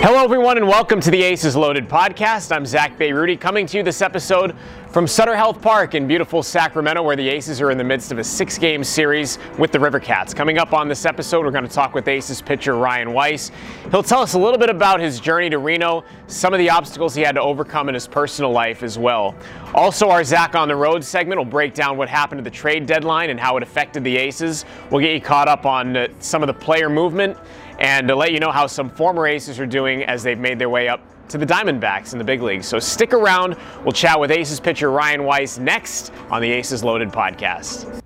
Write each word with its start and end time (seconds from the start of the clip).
Hello, 0.00 0.22
everyone, 0.22 0.56
and 0.56 0.68
welcome 0.68 1.00
to 1.00 1.10
the 1.10 1.20
Aces 1.24 1.56
Loaded 1.56 1.88
podcast. 1.88 2.54
I'm 2.54 2.64
Zach 2.64 2.96
Bayrouty, 2.96 3.38
coming 3.38 3.66
to 3.66 3.76
you 3.76 3.82
this 3.82 4.00
episode 4.00 4.54
from 4.92 5.08
Sutter 5.08 5.34
Health 5.34 5.60
Park 5.60 5.96
in 5.96 6.06
beautiful 6.06 6.40
Sacramento, 6.44 7.02
where 7.02 7.16
the 7.16 7.28
Aces 7.28 7.60
are 7.60 7.72
in 7.72 7.76
the 7.76 7.84
midst 7.84 8.12
of 8.12 8.18
a 8.18 8.24
six 8.24 8.58
game 8.58 8.84
series 8.84 9.40
with 9.58 9.72
the 9.72 9.80
River 9.80 9.98
Cats. 9.98 10.32
Coming 10.32 10.56
up 10.56 10.72
on 10.72 10.86
this 10.86 11.04
episode, 11.04 11.44
we're 11.44 11.50
going 11.50 11.66
to 11.66 11.70
talk 11.70 11.94
with 11.94 12.06
Aces 12.06 12.40
pitcher 12.40 12.76
Ryan 12.76 13.12
Weiss. 13.12 13.50
He'll 13.90 14.04
tell 14.04 14.22
us 14.22 14.34
a 14.34 14.38
little 14.38 14.56
bit 14.56 14.70
about 14.70 15.00
his 15.00 15.18
journey 15.18 15.50
to 15.50 15.58
Reno, 15.58 16.04
some 16.28 16.54
of 16.54 16.58
the 16.58 16.70
obstacles 16.70 17.16
he 17.16 17.22
had 17.22 17.34
to 17.34 17.42
overcome 17.42 17.88
in 17.88 17.94
his 17.94 18.06
personal 18.06 18.52
life 18.52 18.84
as 18.84 18.96
well. 18.96 19.34
Also, 19.74 20.08
our 20.10 20.22
Zach 20.22 20.54
on 20.54 20.68
the 20.68 20.76
Road 20.76 21.02
segment 21.02 21.38
will 21.38 21.44
break 21.44 21.74
down 21.74 21.96
what 21.96 22.08
happened 22.08 22.38
to 22.38 22.44
the 22.44 22.56
trade 22.56 22.86
deadline 22.86 23.30
and 23.30 23.38
how 23.40 23.56
it 23.56 23.64
affected 23.64 24.04
the 24.04 24.16
Aces. 24.16 24.64
We'll 24.90 25.00
get 25.00 25.12
you 25.12 25.20
caught 25.20 25.48
up 25.48 25.66
on 25.66 25.96
uh, 25.96 26.08
some 26.20 26.42
of 26.42 26.46
the 26.46 26.54
player 26.54 26.88
movement 26.88 27.36
and 27.78 28.08
to 28.08 28.14
let 28.14 28.32
you 28.32 28.40
know 28.40 28.50
how 28.50 28.66
some 28.66 28.90
former 28.90 29.26
Aces 29.26 29.58
are 29.60 29.66
doing 29.66 30.02
as 30.04 30.22
they've 30.22 30.38
made 30.38 30.58
their 30.58 30.70
way 30.70 30.88
up 30.88 31.00
to 31.28 31.38
the 31.38 31.46
Diamondbacks 31.46 32.12
in 32.12 32.18
the 32.18 32.24
big 32.24 32.42
leagues. 32.42 32.66
So 32.66 32.78
stick 32.78 33.12
around. 33.12 33.56
We'll 33.82 33.92
chat 33.92 34.18
with 34.18 34.30
Aces 34.30 34.60
pitcher 34.60 34.90
Ryan 34.90 35.24
Weiss 35.24 35.58
next 35.58 36.12
on 36.30 36.42
the 36.42 36.50
Aces 36.50 36.82
Loaded 36.82 37.10
podcast. 37.10 38.02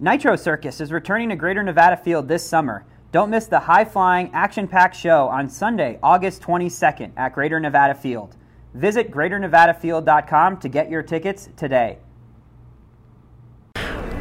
Nitro 0.00 0.36
Circus 0.36 0.80
is 0.80 0.90
returning 0.90 1.28
to 1.28 1.36
Greater 1.36 1.62
Nevada 1.62 1.96
Field 1.96 2.28
this 2.28 2.46
summer. 2.46 2.84
Don't 3.12 3.30
miss 3.30 3.46
the 3.46 3.60
high 3.60 3.84
flying, 3.84 4.30
action 4.32 4.66
packed 4.66 4.96
show 4.96 5.28
on 5.28 5.48
Sunday, 5.48 5.98
August 6.02 6.42
22nd 6.42 7.12
at 7.16 7.34
Greater 7.34 7.60
Nevada 7.60 7.94
Field. 7.94 8.36
Visit 8.74 9.10
greaternevadafield.com 9.10 10.56
to 10.58 10.68
get 10.68 10.90
your 10.90 11.02
tickets 11.02 11.50
today. 11.56 11.98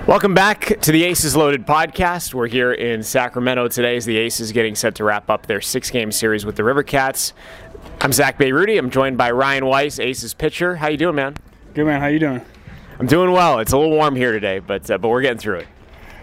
Welcome 0.08 0.34
back 0.34 0.80
to 0.82 0.92
the 0.92 1.04
Aces 1.04 1.36
Loaded 1.36 1.66
podcast. 1.66 2.34
We're 2.34 2.48
here 2.48 2.74
in 2.74 3.04
Sacramento 3.04 3.68
today 3.70 3.96
as 3.96 4.06
the 4.06 4.18
Aces 4.18 4.52
getting 4.52 4.76
set 4.76 4.96
to 4.96 5.04
wrap 5.04 5.30
up 5.30 5.46
their 5.46 5.62
six 5.62 5.90
game 5.90 6.12
series 6.12 6.46
with 6.46 6.56
the 6.56 6.64
River 6.64 6.84
Cats. 6.84 7.34
I'm 8.02 8.12
Zach 8.12 8.38
Bayrouty. 8.38 8.78
I'm 8.78 8.90
joined 8.90 9.18
by 9.18 9.32
Ryan 9.32 9.66
Weiss, 9.66 10.00
Aces 10.00 10.34
pitcher. 10.34 10.76
How 10.76 10.88
you 10.90 10.98
doing, 10.98 11.16
man? 11.16 11.36
Good 11.74 11.86
man. 11.86 12.02
How 12.02 12.08
you 12.08 12.20
doing? 12.20 12.42
I'm 13.00 13.08
doing 13.08 13.32
well. 13.32 13.60
It's 13.60 13.72
a 13.72 13.78
little 13.78 13.96
warm 13.96 14.16
here 14.16 14.32
today, 14.32 14.60
but 14.60 14.90
uh, 14.90 14.98
but 14.98 15.08
we're 15.10 15.22
getting 15.22 15.38
through 15.38 15.60
it. 15.60 15.68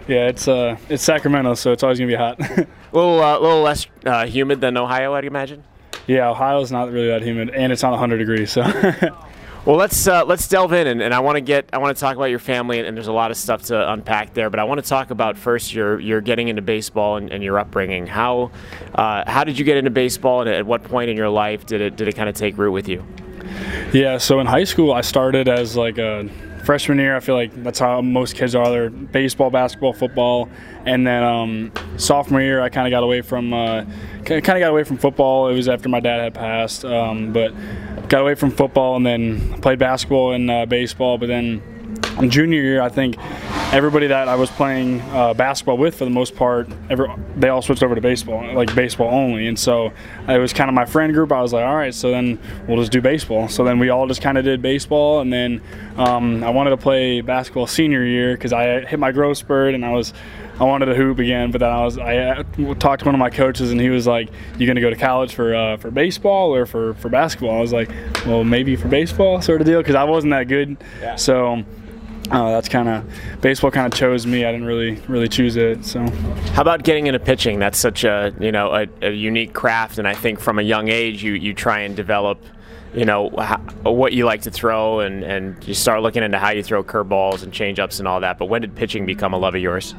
Yeah, 0.06 0.26
it's 0.28 0.48
uh 0.48 0.76
it's 0.88 1.02
Sacramento, 1.02 1.54
so 1.54 1.72
it's 1.72 1.82
always 1.82 1.98
gonna 1.98 2.08
be 2.08 2.14
hot. 2.16 2.38
a 2.58 2.66
little 2.92 3.20
uh, 3.22 3.38
little 3.38 3.62
less 3.62 3.86
uh, 4.04 4.26
humid 4.26 4.60
than 4.60 4.76
Ohio, 4.76 5.14
I'd 5.14 5.24
imagine. 5.24 5.64
yeah, 6.06 6.28
Ohio's 6.28 6.70
not 6.72 6.90
really 6.90 7.08
that 7.08 7.22
humid, 7.22 7.50
and 7.50 7.72
it's 7.72 7.82
not 7.82 7.90
100 7.92 8.18
degrees, 8.18 8.50
so. 8.50 8.62
Well, 9.68 9.76
let's 9.76 10.08
uh, 10.08 10.24
let's 10.24 10.48
delve 10.48 10.72
in, 10.72 10.86
and, 10.86 11.02
and 11.02 11.12
I 11.12 11.20
want 11.20 11.36
to 11.36 11.42
get 11.42 11.68
I 11.74 11.76
want 11.76 11.94
to 11.94 12.00
talk 12.00 12.16
about 12.16 12.30
your 12.30 12.38
family, 12.38 12.80
and, 12.80 12.96
there's 12.96 13.08
a 13.08 13.12
lot 13.12 13.30
of 13.30 13.36
stuff 13.36 13.64
to 13.64 13.92
unpack 13.92 14.32
there. 14.32 14.48
But 14.48 14.60
I 14.60 14.64
want 14.64 14.82
to 14.82 14.88
talk 14.88 15.10
about 15.10 15.36
first 15.36 15.74
your 15.74 16.00
your 16.00 16.22
getting 16.22 16.48
into 16.48 16.62
baseball 16.62 17.18
and, 17.18 17.30
and 17.30 17.44
your 17.44 17.58
upbringing. 17.58 18.06
How 18.06 18.50
uh, 18.94 19.30
how 19.30 19.44
did 19.44 19.58
you 19.58 19.66
get 19.66 19.76
into 19.76 19.90
baseball, 19.90 20.40
and 20.40 20.48
at 20.48 20.64
what 20.64 20.84
point 20.84 21.10
in 21.10 21.18
your 21.18 21.28
life 21.28 21.66
did 21.66 21.82
it 21.82 21.96
did 21.96 22.08
it 22.08 22.16
kind 22.16 22.30
of 22.30 22.34
take 22.34 22.56
root 22.56 22.72
with 22.72 22.88
you? 22.88 23.04
Yeah, 23.92 24.16
so 24.16 24.40
in 24.40 24.46
high 24.46 24.64
school, 24.64 24.90
I 24.90 25.02
started 25.02 25.48
as 25.48 25.76
like 25.76 25.98
a 25.98 26.26
freshman 26.68 26.98
year. 26.98 27.16
I 27.16 27.20
feel 27.20 27.34
like 27.34 27.64
that's 27.64 27.78
how 27.78 28.02
most 28.02 28.36
kids 28.36 28.54
are. 28.54 28.68
They're 28.68 28.90
baseball, 28.90 29.48
basketball, 29.48 29.94
football, 29.94 30.50
and 30.84 31.06
then 31.06 31.22
um, 31.24 31.72
sophomore 31.96 32.42
year, 32.42 32.60
I 32.60 32.68
kind 32.68 32.86
of 32.86 32.90
got 32.90 33.02
away 33.02 33.22
from 33.22 33.54
uh, 33.54 33.84
kind 34.26 34.38
of 34.38 34.44
got 34.44 34.68
away 34.68 34.84
from 34.84 34.98
football. 34.98 35.48
It 35.48 35.54
was 35.54 35.66
after 35.66 35.88
my 35.88 36.00
dad 36.00 36.20
had 36.22 36.34
passed, 36.34 36.84
um, 36.84 37.32
but 37.32 37.54
got 38.10 38.20
away 38.20 38.34
from 38.34 38.50
football 38.50 38.96
and 38.96 39.06
then 39.06 39.58
played 39.62 39.78
basketball 39.78 40.32
and 40.32 40.50
uh, 40.50 40.66
baseball. 40.66 41.16
But 41.16 41.28
then 41.28 41.62
junior 42.28 42.60
year, 42.60 42.82
I 42.82 42.90
think 42.90 43.16
everybody 43.72 44.06
that 44.06 44.28
I 44.28 44.34
was 44.34 44.50
playing 44.50 45.00
uh, 45.12 45.34
basketball 45.34 45.76
with, 45.76 45.96
for 45.96 46.04
the 46.04 46.10
most 46.10 46.34
part, 46.34 46.68
every, 46.88 47.08
they 47.36 47.48
all 47.48 47.60
switched 47.60 47.82
over 47.82 47.94
to 47.94 48.00
baseball, 48.00 48.54
like 48.54 48.74
baseball 48.74 49.12
only. 49.12 49.46
And 49.46 49.58
so 49.58 49.92
it 50.26 50.38
was 50.38 50.52
kind 50.52 50.70
of 50.70 50.74
my 50.74 50.86
friend 50.86 51.12
group. 51.12 51.32
I 51.32 51.42
was 51.42 51.52
like, 51.52 51.64
all 51.64 51.76
right, 51.76 51.94
so 51.94 52.10
then 52.10 52.38
we'll 52.66 52.78
just 52.78 52.92
do 52.92 53.02
baseball. 53.02 53.48
So 53.48 53.64
then 53.64 53.78
we 53.78 53.90
all 53.90 54.06
just 54.06 54.22
kind 54.22 54.38
of 54.38 54.44
did 54.44 54.62
baseball. 54.62 55.20
And 55.20 55.30
then 55.32 55.60
um, 55.96 56.42
I 56.42 56.50
wanted 56.50 56.70
to 56.70 56.78
play 56.78 57.20
basketball 57.20 57.66
senior 57.66 58.04
year 58.04 58.34
because 58.34 58.52
I 58.52 58.80
hit 58.86 58.98
my 58.98 59.12
growth 59.12 59.36
spurt 59.36 59.74
and 59.74 59.84
I 59.84 59.92
was 59.92 60.14
I 60.60 60.64
wanted 60.64 60.86
to 60.86 60.94
hoop 60.96 61.20
again, 61.20 61.52
but 61.52 61.58
then 61.58 61.70
I 61.70 61.84
was 61.84 61.98
I 61.98 62.16
uh, 62.16 62.42
talked 62.74 63.00
to 63.00 63.06
one 63.06 63.14
of 63.14 63.20
my 63.20 63.30
coaches 63.30 63.70
and 63.70 63.80
he 63.80 63.90
was 63.90 64.08
like, 64.08 64.28
"You 64.58 64.66
going 64.66 64.74
to 64.74 64.80
go 64.80 64.90
to 64.90 64.96
college 64.96 65.32
for 65.32 65.54
uh, 65.54 65.76
for 65.76 65.92
baseball 65.92 66.52
or 66.52 66.66
for 66.66 66.94
for 66.94 67.08
basketball?" 67.08 67.56
I 67.56 67.60
was 67.60 67.72
like, 67.72 67.88
"Well, 68.26 68.42
maybe 68.42 68.74
for 68.74 68.88
baseball, 68.88 69.40
sort 69.40 69.60
of 69.60 69.68
deal," 69.68 69.78
because 69.78 69.94
I 69.94 70.02
wasn't 70.02 70.32
that 70.32 70.48
good. 70.48 70.76
Yeah. 71.00 71.14
So. 71.14 71.64
Uh, 72.30 72.50
that's 72.50 72.68
kind 72.68 72.88
of 72.88 73.40
baseball. 73.40 73.70
Kind 73.70 73.92
of 73.92 73.98
chose 73.98 74.26
me. 74.26 74.44
I 74.44 74.52
didn't 74.52 74.66
really, 74.66 74.96
really 75.08 75.28
choose 75.28 75.56
it. 75.56 75.84
So, 75.84 76.00
how 76.52 76.62
about 76.62 76.82
getting 76.82 77.06
into 77.06 77.18
pitching? 77.18 77.58
That's 77.58 77.78
such 77.78 78.04
a 78.04 78.34
you 78.38 78.52
know 78.52 78.74
a, 78.74 78.86
a 79.02 79.10
unique 79.10 79.54
craft, 79.54 79.98
and 79.98 80.06
I 80.06 80.14
think 80.14 80.38
from 80.38 80.58
a 80.58 80.62
young 80.62 80.88
age 80.88 81.22
you 81.22 81.32
you 81.32 81.54
try 81.54 81.80
and 81.80 81.96
develop 81.96 82.38
you 82.94 83.04
know 83.04 83.30
how, 83.38 83.58
what 83.82 84.12
you 84.12 84.24
like 84.24 84.42
to 84.42 84.50
throw 84.50 85.00
and, 85.00 85.22
and 85.22 85.68
you 85.68 85.74
start 85.74 86.02
looking 86.02 86.22
into 86.22 86.38
how 86.38 86.50
you 86.50 86.62
throw 86.62 86.82
curveballs 86.82 87.42
and 87.42 87.52
changeups 87.52 87.98
and 87.98 88.08
all 88.08 88.20
that. 88.20 88.38
But 88.38 88.46
when 88.46 88.62
did 88.62 88.74
pitching 88.74 89.06
become 89.06 89.34
a 89.34 89.38
love 89.38 89.54
of 89.54 89.60
yours? 89.60 89.94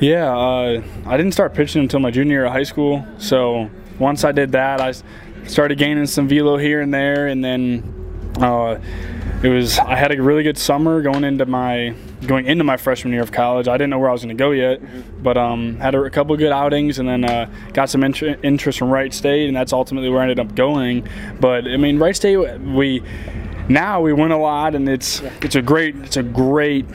Yeah, 0.00 0.36
uh, 0.36 0.82
I 1.06 1.16
didn't 1.16 1.32
start 1.32 1.54
pitching 1.54 1.82
until 1.82 2.00
my 2.00 2.10
junior 2.10 2.36
year 2.36 2.44
of 2.46 2.52
high 2.52 2.62
school. 2.62 3.06
So 3.18 3.70
once 3.98 4.24
I 4.24 4.32
did 4.32 4.52
that, 4.52 4.80
I 4.80 4.92
started 5.46 5.78
gaining 5.78 6.06
some 6.06 6.28
velo 6.28 6.56
here 6.56 6.80
and 6.80 6.92
there, 6.92 7.26
and 7.26 7.44
then 7.44 7.82
uh, 8.40 8.78
it 9.42 9.48
was 9.48 9.78
I 9.78 9.96
had 9.96 10.12
a 10.12 10.22
really 10.22 10.42
good 10.42 10.56
summer 10.56 11.02
going 11.02 11.22
into 11.22 11.44
my 11.46 11.94
going 12.26 12.46
into 12.46 12.64
my 12.64 12.76
freshman 12.76 13.12
year 13.12 13.22
of 13.22 13.32
college. 13.32 13.68
I 13.68 13.74
didn't 13.74 13.90
know 13.90 13.98
where 13.98 14.08
I 14.08 14.12
was 14.12 14.22
going 14.22 14.36
to 14.36 14.42
go 14.42 14.50
yet, 14.52 14.80
but 15.22 15.36
um, 15.36 15.76
had 15.76 15.94
a, 15.94 16.02
a 16.04 16.10
couple 16.10 16.36
good 16.36 16.52
outings 16.52 16.98
and 16.98 17.08
then 17.08 17.24
uh, 17.24 17.50
got 17.72 17.90
some 17.90 18.02
int- 18.02 18.22
interest 18.42 18.78
from 18.78 18.90
Wright 18.90 19.12
State, 19.12 19.48
and 19.48 19.56
that's 19.56 19.72
ultimately 19.72 20.08
where 20.08 20.20
I 20.20 20.22
ended 20.22 20.40
up 20.40 20.54
going. 20.54 21.06
But 21.38 21.66
I 21.66 21.76
mean, 21.76 21.98
Wright 21.98 22.16
State, 22.16 22.38
we 22.60 23.02
now 23.68 24.00
we 24.00 24.12
win 24.12 24.30
a 24.30 24.38
lot, 24.38 24.74
and 24.74 24.88
it's 24.88 25.20
it's 25.42 25.54
a 25.54 25.62
great 25.62 25.96
it's 25.96 26.16
a 26.16 26.22
great 26.22 26.86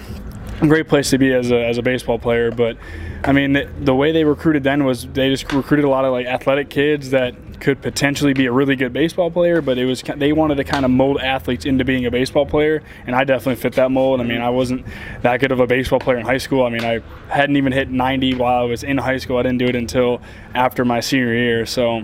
great 0.61 0.87
place 0.87 1.09
to 1.09 1.17
be 1.17 1.33
as 1.33 1.51
a, 1.51 1.65
as 1.65 1.77
a 1.77 1.81
baseball 1.81 2.19
player. 2.19 2.51
But 2.51 2.77
I 3.23 3.31
mean, 3.33 3.53
the, 3.53 3.69
the 3.79 3.95
way 3.95 4.11
they 4.11 4.23
recruited 4.23 4.63
then 4.63 4.83
was 4.83 5.05
they 5.07 5.29
just 5.29 5.51
recruited 5.53 5.85
a 5.85 5.89
lot 5.89 6.05
of 6.05 6.11
like 6.11 6.25
athletic 6.25 6.69
kids 6.69 7.11
that 7.11 7.35
could 7.61 7.81
potentially 7.81 8.33
be 8.33 8.47
a 8.47 8.51
really 8.51 8.75
good 8.75 8.91
baseball 8.91 9.31
player, 9.31 9.61
but 9.61 9.77
it 9.77 9.85
was 9.85 10.01
they 10.01 10.33
wanted 10.33 10.55
to 10.55 10.63
kind 10.63 10.83
of 10.83 10.91
mold 10.91 11.19
athletes 11.21 11.65
into 11.65 11.85
being 11.85 12.05
a 12.05 12.11
baseball 12.11 12.45
player, 12.45 12.83
and 13.05 13.15
I 13.15 13.23
definitely 13.23 13.61
fit 13.61 13.73
that 13.73 13.91
mold. 13.91 14.19
I 14.19 14.23
mean, 14.23 14.41
I 14.41 14.49
wasn't 14.49 14.85
that 15.21 15.39
good 15.39 15.51
of 15.51 15.59
a 15.59 15.67
baseball 15.67 15.99
player 15.99 16.17
in 16.17 16.25
high 16.25 16.39
school. 16.39 16.65
I 16.65 16.69
mean, 16.69 16.83
I 16.83 17.01
hadn't 17.29 17.55
even 17.55 17.71
hit 17.71 17.89
90 17.89 18.35
while 18.35 18.61
I 18.61 18.65
was 18.65 18.83
in 18.83 18.97
high 18.97 19.17
school. 19.17 19.37
I 19.37 19.43
didn't 19.43 19.59
do 19.59 19.67
it 19.67 19.75
until 19.75 20.21
after 20.53 20.85
my 20.85 20.99
senior 20.99 21.33
year. 21.33 21.65
So, 21.65 22.03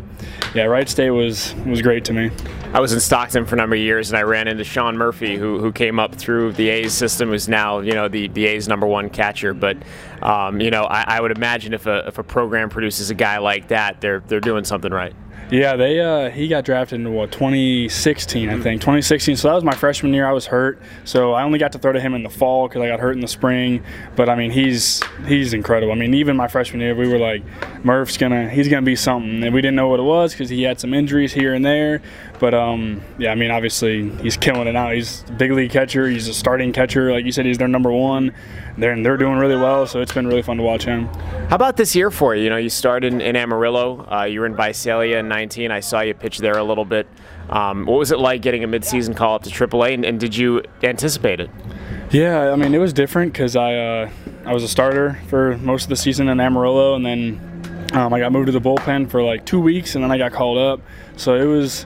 yeah, 0.54 0.64
Wright 0.64 0.88
State 0.88 1.12
was 1.12 1.54
was 1.66 1.82
great 1.82 2.06
to 2.06 2.14
me. 2.14 2.32
I 2.74 2.80
was 2.80 2.92
in 2.92 3.00
Stockton 3.00 3.46
for 3.46 3.56
a 3.56 3.58
number 3.58 3.76
of 3.76 3.82
years, 3.82 4.10
and 4.10 4.18
I 4.18 4.24
ran 4.24 4.48
into 4.48 4.64
Sean 4.64 4.98
Murphy, 4.98 5.38
who, 5.38 5.58
who 5.60 5.72
came 5.72 6.00
up 6.00 6.14
through 6.16 6.52
the 6.54 6.68
A's 6.68 6.94
system, 6.94 7.30
who's 7.30 7.48
now 7.48 7.80
you 7.80 7.94
know 7.94 8.08
the, 8.08 8.28
the 8.28 8.46
A's 8.46 8.68
number 8.68 8.86
one 8.86 9.10
catcher. 9.10 9.54
But 9.54 9.78
um, 10.22 10.60
you 10.60 10.70
know, 10.70 10.84
I, 10.84 11.18
I 11.18 11.22
would 11.22 11.32
imagine 11.32 11.74
if 11.74 11.88
a 11.88 12.08
if 12.08 12.18
a 12.18 12.24
program 12.24 12.70
produces 12.70 13.10
a 13.10 13.16
guy 13.16 13.38
like 13.38 13.70
that, 13.70 14.02
they're 14.02 14.22
they're 14.28 14.40
doing 14.40 14.64
something 14.64 14.92
right. 14.92 15.14
Yeah, 15.50 15.78
they 15.78 16.02
uh, 16.02 16.30
he 16.30 16.50
got 16.50 16.66
drafted 16.66 17.00
in 17.00 17.14
what 17.14 17.32
2016, 17.32 18.50
I 18.50 18.60
think 18.60 18.82
2016. 18.82 19.38
So 19.38 19.48
that 19.48 19.54
was 19.54 19.64
my 19.64 19.76
freshman 19.76 20.14
year. 20.14 20.28
I 20.28 20.34
was 20.34 20.46
hurt, 20.46 20.82
so 21.06 21.32
I 21.32 21.44
only 21.44 21.58
got 21.58 21.72
to 21.72 21.80
throw 21.80 21.94
to 21.94 22.02
him 22.02 22.14
in 22.16 22.24
the 22.24 22.30
fall 22.30 22.68
because 22.68 22.82
I 22.82 22.88
got 22.88 23.00
hurt 23.00 23.16
in 23.16 23.22
the 23.22 23.30
spring. 23.30 23.82
But 24.18 24.28
I 24.28 24.36
mean, 24.36 24.52
he's 24.52 25.02
he's 25.26 25.54
incredible. 25.54 25.94
I 25.94 25.96
mean, 25.96 26.14
even 26.16 26.36
my 26.36 26.50
freshman 26.50 26.82
year, 26.82 26.96
we 26.96 27.08
were 27.08 27.18
like, 27.18 27.44
Murph's 27.86 28.18
gonna 28.18 28.37
he's 28.46 28.68
gonna 28.68 28.82
be 28.82 28.96
something, 28.96 29.44
and 29.44 29.54
we 29.54 29.62
didn't 29.62 29.76
know 29.76 29.88
what 29.88 30.00
it 30.00 30.04
was 30.04 30.34
because 30.34 30.50
he 30.50 30.64
had 30.64 30.80
some 30.80 30.94
injuries 30.94 31.34
here 31.34 31.54
and 31.54 31.66
there. 31.66 32.02
But 32.40 32.54
um, 32.54 33.02
yeah, 33.18 33.32
I 33.32 33.36
mean, 33.36 33.52
obviously 33.52 34.10
he's 34.18 34.38
killing 34.38 34.68
it 34.68 34.74
now. 34.74 34.92
He's 34.92 35.24
a 35.28 35.34
big 35.34 35.52
league 35.52 35.72
catcher. 35.72 36.08
He's 36.08 36.28
a 36.28 36.34
starting 36.34 36.72
catcher, 36.74 37.12
like 37.12 37.26
you 37.26 37.32
said. 37.32 37.46
He's 37.46 37.58
their 37.58 37.68
number 37.68 37.92
one. 37.92 38.34
They're 38.78 39.02
they're 39.02 39.18
doing 39.18 39.38
really 39.38 39.56
well, 39.56 39.88
so 39.88 40.02
it's 40.02 40.14
been 40.14 40.28
really 40.28 40.42
fun 40.44 40.58
to 40.58 40.64
watch 40.64 40.86
him. 40.86 41.08
How 41.50 41.56
about 41.56 41.78
this 41.78 41.96
year 41.96 42.12
for 42.12 42.36
you? 42.36 42.44
You 42.44 42.50
know, 42.50 42.58
you 42.58 42.70
started 42.70 43.14
in, 43.14 43.22
in 43.22 43.36
Amarillo. 43.36 44.06
Uh, 44.12 44.24
you 44.26 44.40
were 44.42 44.46
in 44.46 44.56
Visalia 44.56 45.18
in 45.18 45.28
19. 45.28 45.72
I 45.72 45.80
saw 45.80 46.02
you 46.02 46.14
pitch 46.14 46.38
there 46.38 46.58
a 46.58 46.64
little 46.64 46.86
bit. 46.86 47.08
Um, 47.50 47.86
what 47.86 47.98
was 47.98 48.12
it 48.12 48.20
like 48.20 48.42
getting 48.42 48.64
a 48.64 48.68
midseason 48.68 49.16
call 49.16 49.36
up 49.36 49.44
to 49.44 49.50
AAA, 49.50 49.94
and, 49.94 50.06
and 50.06 50.20
did 50.20 50.36
you 50.36 50.64
anticipate 50.84 51.40
it? 51.40 51.50
Yeah, 52.12 52.52
I 52.52 52.56
mean, 52.56 52.74
it 52.74 52.78
was 52.78 52.94
different 52.94 53.34
because 53.34 53.56
I 53.56 53.76
uh, 53.76 54.10
I 54.46 54.54
was 54.54 54.64
a 54.64 54.68
starter 54.68 55.20
for 55.28 55.58
most 55.58 55.84
of 55.84 55.90
the 55.90 55.96
season 55.96 56.30
in 56.30 56.40
Amarillo, 56.40 56.96
and 56.96 57.06
then 57.06 57.57
um, 57.94 58.14
I 58.14 58.20
got 58.20 58.32
moved 58.32 58.48
to 58.48 58.52
the 58.52 58.62
bullpen 58.62 59.10
for 59.10 59.24
like 59.24 59.46
two 59.46 59.62
weeks, 59.62 59.96
and 59.96 60.04
then 60.04 60.12
I 60.12 60.18
got 60.18 60.34
called 60.34 60.58
up. 60.58 60.82
So 61.16 61.36
it 61.36 61.46
was 61.46 61.86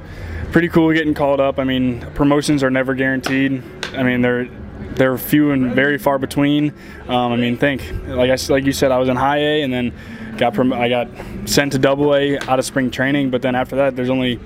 pretty 0.51 0.67
cool 0.67 0.91
getting 0.93 1.13
called 1.13 1.39
up. 1.39 1.59
I 1.59 1.63
mean, 1.63 2.01
promotions 2.15 2.63
are 2.63 2.71
never 2.71 2.93
guaranteed. 2.95 3.63
I 3.93 4.03
mean, 4.03 4.21
they're 4.21 4.49
they're 4.95 5.17
few 5.17 5.51
and 5.51 5.73
very 5.73 5.97
far 5.97 6.17
between. 6.17 6.73
Um, 7.07 7.31
I 7.31 7.35
mean, 7.35 7.57
think 7.57 7.81
like 8.07 8.29
I 8.29 8.37
like 8.51 8.65
you 8.65 8.71
said, 8.71 8.91
I 8.91 8.97
was 8.97 9.09
in 9.09 9.15
high 9.15 9.39
A, 9.39 9.61
and 9.61 9.71
then 9.71 9.93
got 10.37 10.53
prom- 10.53 10.73
I 10.73 10.89
got 10.89 11.07
sent 11.45 11.73
to 11.73 11.79
Double 11.79 12.15
A 12.15 12.37
out 12.49 12.59
of 12.59 12.65
spring 12.65 12.91
training. 12.91 13.29
But 13.29 13.41
then 13.41 13.55
after 13.55 13.75
that, 13.77 13.95
there's 13.95 14.09
only 14.09 14.39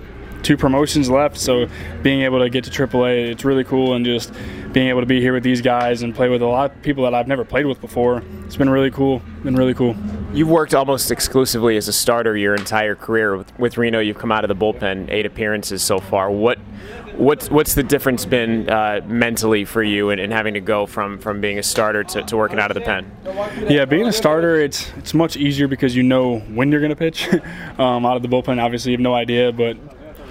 two 0.43 0.57
promotions 0.57 1.09
left. 1.09 1.37
So 1.37 1.67
being 2.03 2.21
able 2.21 2.39
to 2.39 2.49
get 2.49 2.63
to 2.65 2.69
AAA, 2.69 3.29
it's 3.29 3.45
really 3.45 3.63
cool, 3.63 3.93
and 3.93 4.05
just 4.05 4.33
being 4.73 4.89
able 4.89 4.99
to 4.99 5.07
be 5.07 5.21
here 5.21 5.33
with 5.33 5.43
these 5.43 5.61
guys 5.61 6.01
and 6.03 6.13
play 6.13 6.29
with 6.29 6.41
a 6.41 6.45
lot 6.45 6.71
of 6.71 6.81
people 6.81 7.05
that 7.05 7.13
I've 7.13 7.27
never 7.27 7.45
played 7.45 7.65
with 7.65 7.81
before. 7.81 8.21
It's 8.45 8.57
been 8.57 8.69
really 8.69 8.91
cool. 8.91 9.21
Been 9.43 9.55
really 9.55 9.73
cool. 9.73 9.95
You've 10.35 10.49
worked 10.49 10.75
almost 10.75 11.11
exclusively 11.11 11.77
as 11.77 11.87
a 11.87 11.93
starter 11.93 12.35
your 12.35 12.55
entire 12.55 12.93
career 12.93 13.37
with, 13.37 13.57
with 13.57 13.77
Reno. 13.77 13.99
You've 13.99 14.17
come 14.17 14.31
out 14.31 14.43
of 14.43 14.49
the 14.49 14.55
bullpen 14.55 15.09
eight 15.09 15.25
appearances 15.25 15.81
so 15.81 15.99
far. 15.99 16.29
What 16.29 16.59
what's 17.15 17.49
what's 17.49 17.75
the 17.75 17.83
difference 17.83 18.25
been 18.25 18.69
uh, 18.69 19.01
mentally 19.05 19.63
for 19.63 19.81
you 19.81 20.09
in, 20.09 20.19
in, 20.19 20.31
having 20.31 20.53
to 20.55 20.59
go 20.59 20.85
from, 20.85 21.17
from 21.17 21.39
being 21.39 21.57
a 21.57 21.63
starter 21.63 22.03
to, 22.03 22.23
to 22.23 22.37
working 22.37 22.59
out 22.59 22.69
of 22.69 22.75
the 22.75 22.81
pen? 22.81 23.09
Yeah, 23.69 23.85
being 23.85 24.07
a 24.07 24.13
starter, 24.13 24.59
it's 24.59 24.91
it's 24.97 25.13
much 25.13 25.37
easier 25.37 25.67
because 25.67 25.95
you 25.95 26.03
know 26.03 26.39
when 26.39 26.71
you're 26.71 26.81
going 26.81 26.89
to 26.89 26.95
pitch. 26.95 27.29
um, 27.79 28.05
out 28.05 28.17
of 28.17 28.21
the 28.21 28.27
bullpen, 28.27 28.61
obviously 28.61 28.91
you 28.91 28.97
have 28.97 29.03
no 29.03 29.15
idea, 29.15 29.51
but 29.51 29.77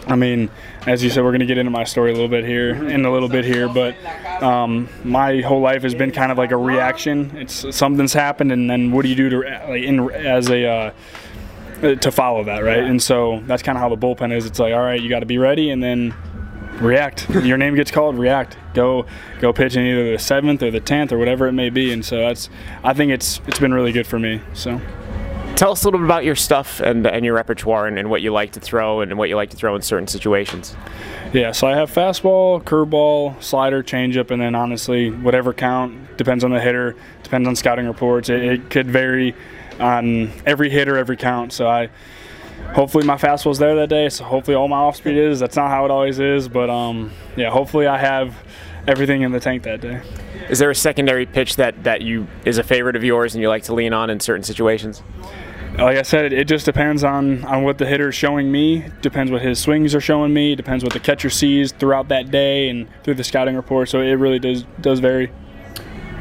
I 0.06 0.16
mean, 0.16 0.50
as 0.86 1.02
you 1.02 1.10
said, 1.10 1.24
we're 1.24 1.30
going 1.30 1.40
to 1.40 1.46
get 1.46 1.58
into 1.58 1.70
my 1.70 1.84
story 1.84 2.10
a 2.10 2.14
little 2.14 2.28
bit 2.28 2.44
here, 2.44 2.74
in 2.74 3.04
a 3.04 3.12
little 3.12 3.28
bit 3.28 3.44
here, 3.44 3.68
but 3.68 3.96
um, 4.42 4.88
my 5.02 5.40
whole 5.40 5.60
life 5.60 5.82
has 5.82 5.94
been 5.94 6.10
kind 6.10 6.30
of 6.30 6.38
like 6.38 6.50
a 6.50 6.56
reaction. 6.56 7.34
It's 7.36 7.74
something's 7.74 8.12
happened, 8.12 8.52
and 8.52 8.68
then 8.68 8.92
what 8.92 9.02
do 9.02 9.08
you 9.08 9.14
do 9.14 9.30
to 9.30 9.38
like 9.68 9.82
in 9.82 10.10
as 10.10 10.50
a 10.50 10.66
uh, 10.66 11.94
to 11.94 12.12
follow 12.12 12.44
that, 12.44 12.60
right? 12.60 12.84
And 12.84 13.02
so 13.02 13.42
that's 13.46 13.62
kind 13.62 13.78
of 13.78 13.82
how 13.82 13.88
the 13.88 13.96
bullpen 13.96 14.36
is. 14.36 14.46
It's 14.46 14.58
like, 14.58 14.74
all 14.74 14.82
right, 14.82 15.00
you 15.00 15.08
got 15.08 15.20
to 15.20 15.26
be 15.26 15.38
ready, 15.38 15.70
and 15.70 15.82
then 15.82 16.14
react. 16.80 17.28
Your 17.30 17.56
name 17.56 17.74
gets 17.74 17.90
called, 17.90 18.18
react. 18.18 18.58
Go 18.74 19.06
go 19.40 19.52
pitch 19.52 19.76
in 19.76 19.86
either 19.86 20.12
the 20.12 20.18
seventh 20.18 20.62
or 20.62 20.70
the 20.70 20.80
tenth 20.80 21.12
or 21.12 21.18
whatever 21.18 21.46
it 21.46 21.52
may 21.52 21.70
be. 21.70 21.92
And 21.92 22.04
so 22.04 22.18
that's 22.18 22.50
I 22.82 22.92
think 22.92 23.10
it's 23.10 23.40
it's 23.46 23.58
been 23.58 23.72
really 23.72 23.92
good 23.92 24.06
for 24.06 24.18
me. 24.18 24.42
So. 24.52 24.80
Tell 25.64 25.72
us 25.72 25.82
a 25.82 25.86
little 25.86 26.00
bit 26.00 26.04
about 26.04 26.26
your 26.26 26.36
stuff 26.36 26.80
and, 26.80 27.06
and 27.06 27.24
your 27.24 27.32
repertoire 27.32 27.86
and, 27.86 27.98
and 27.98 28.10
what 28.10 28.20
you 28.20 28.34
like 28.34 28.52
to 28.52 28.60
throw 28.60 29.00
and 29.00 29.16
what 29.16 29.30
you 29.30 29.36
like 29.36 29.48
to 29.48 29.56
throw 29.56 29.74
in 29.74 29.80
certain 29.80 30.06
situations. 30.06 30.76
Yeah, 31.32 31.52
so 31.52 31.66
I 31.66 31.74
have 31.74 31.90
fastball, 31.90 32.62
curveball, 32.62 33.42
slider, 33.42 33.82
changeup, 33.82 34.30
and 34.30 34.42
then 34.42 34.54
honestly, 34.54 35.10
whatever 35.10 35.54
count 35.54 36.18
depends 36.18 36.44
on 36.44 36.50
the 36.50 36.60
hitter, 36.60 36.94
depends 37.22 37.48
on 37.48 37.56
scouting 37.56 37.86
reports. 37.86 38.28
It, 38.28 38.44
it 38.44 38.68
could 38.68 38.90
vary 38.90 39.34
on 39.80 40.30
every 40.44 40.68
hitter, 40.68 40.98
every 40.98 41.16
count. 41.16 41.54
So 41.54 41.66
I 41.66 41.88
hopefully 42.74 43.06
my 43.06 43.16
fastball's 43.16 43.58
there 43.58 43.74
that 43.76 43.88
day. 43.88 44.10
So 44.10 44.24
hopefully 44.24 44.56
all 44.56 44.68
my 44.68 44.76
off 44.76 44.96
speed 44.96 45.16
is. 45.16 45.40
That's 45.40 45.56
not 45.56 45.70
how 45.70 45.86
it 45.86 45.90
always 45.90 46.18
is, 46.18 46.46
but 46.46 46.68
um, 46.68 47.10
yeah, 47.38 47.48
hopefully 47.48 47.86
I 47.86 47.96
have 47.96 48.36
everything 48.86 49.22
in 49.22 49.32
the 49.32 49.40
tank 49.40 49.62
that 49.62 49.80
day. 49.80 50.02
Is 50.50 50.58
there 50.58 50.68
a 50.68 50.74
secondary 50.74 51.24
pitch 51.24 51.56
that 51.56 51.84
that 51.84 52.02
you 52.02 52.26
is 52.44 52.58
a 52.58 52.62
favorite 52.62 52.96
of 52.96 53.02
yours 53.02 53.34
and 53.34 53.40
you 53.40 53.48
like 53.48 53.62
to 53.62 53.72
lean 53.72 53.94
on 53.94 54.10
in 54.10 54.20
certain 54.20 54.42
situations? 54.42 55.02
Like 55.78 55.98
I 55.98 56.02
said, 56.02 56.32
it, 56.32 56.46
just 56.46 56.64
depends 56.64 57.02
on, 57.02 57.44
on 57.44 57.64
what 57.64 57.78
the 57.78 57.86
hitter 57.86 58.08
is 58.10 58.14
showing 58.14 58.50
me. 58.52 58.86
Depends 59.02 59.32
what 59.32 59.42
his 59.42 59.58
swings 59.58 59.94
are 59.94 60.00
showing 60.00 60.32
me. 60.32 60.54
Depends 60.54 60.84
what 60.84 60.92
the 60.92 61.00
catcher 61.00 61.30
sees 61.30 61.72
throughout 61.72 62.08
that 62.08 62.30
day 62.30 62.68
and 62.68 62.88
through 63.02 63.14
the 63.14 63.24
scouting 63.24 63.56
report. 63.56 63.88
So 63.88 64.00
it 64.00 64.12
really 64.12 64.38
does 64.38 64.64
does 64.80 65.00
vary. 65.00 65.32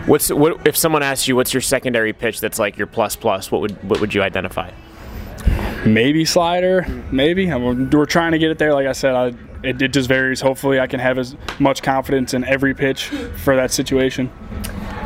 What's 0.05 0.31
what 0.31 0.65
if 0.67 0.75
someone 0.75 1.03
asks 1.03 1.27
you 1.27 1.35
what's 1.35 1.53
your 1.53 1.61
secondary 1.61 2.13
pitch 2.13 2.39
that's 2.39 2.57
like 2.57 2.77
your 2.77 2.87
plus 2.87 3.15
plus? 3.15 3.51
What 3.51 3.61
would 3.61 3.89
what 3.89 4.01
would 4.01 4.13
you 4.13 4.23
identify? 4.23 4.71
Maybe 5.85 6.25
slider, 6.25 6.85
maybe. 7.11 7.53
We're 7.53 8.05
trying 8.05 8.31
to 8.31 8.39
get 8.39 8.51
it 8.51 8.57
there. 8.57 8.73
Like 8.73 8.87
I 8.87 8.93
said, 8.93 9.15
I, 9.15 9.33
it, 9.63 9.81
it 9.81 9.93
just 9.93 10.07
varies. 10.07 10.41
Hopefully, 10.41 10.79
I 10.79 10.87
can 10.87 10.99
have 10.99 11.17
as 11.17 11.35
much 11.59 11.81
confidence 11.81 12.33
in 12.33 12.43
every 12.43 12.73
pitch 12.73 13.07
for 13.07 13.55
that 13.55 13.71
situation. 13.71 14.31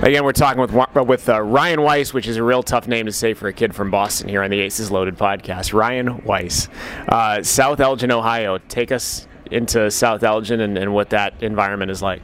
Again, 0.01 0.24
we're 0.24 0.31
talking 0.31 0.62
with 0.62 0.74
with 1.07 1.27
uh, 1.27 1.42
Ryan 1.42 1.81
Weiss, 1.81 2.13
which 2.13 2.27
is 2.27 2.38
a 2.38 2.44
real 2.44 2.62
tough 2.62 2.88
name 2.88 3.07
to 3.07 3.12
say 3.12 3.33
for 3.33 3.48
a 3.48 3.54
kid 3.54 3.74
from 3.74 3.89
Boston 3.89 4.30
here 4.30 4.44
on 4.44 4.51
the 4.51 4.59
Aces 4.59 4.92
Loaded 4.92 5.18
podcast. 5.18 5.74
Ryan 5.74 6.24
Weiss, 6.24 6.69
uh, 7.07 7.42
South 7.42 7.80
Elgin, 7.80 8.12
Ohio. 8.12 8.59
Take 8.69 8.92
us 8.92 9.27
into 9.50 9.89
South 9.89 10.24
Elgin 10.24 10.60
and, 10.60 10.77
and, 10.77 10.94
what 10.94 11.10
that 11.12 11.42
environment 11.42 11.89
is 11.89 12.01
like. 12.01 12.21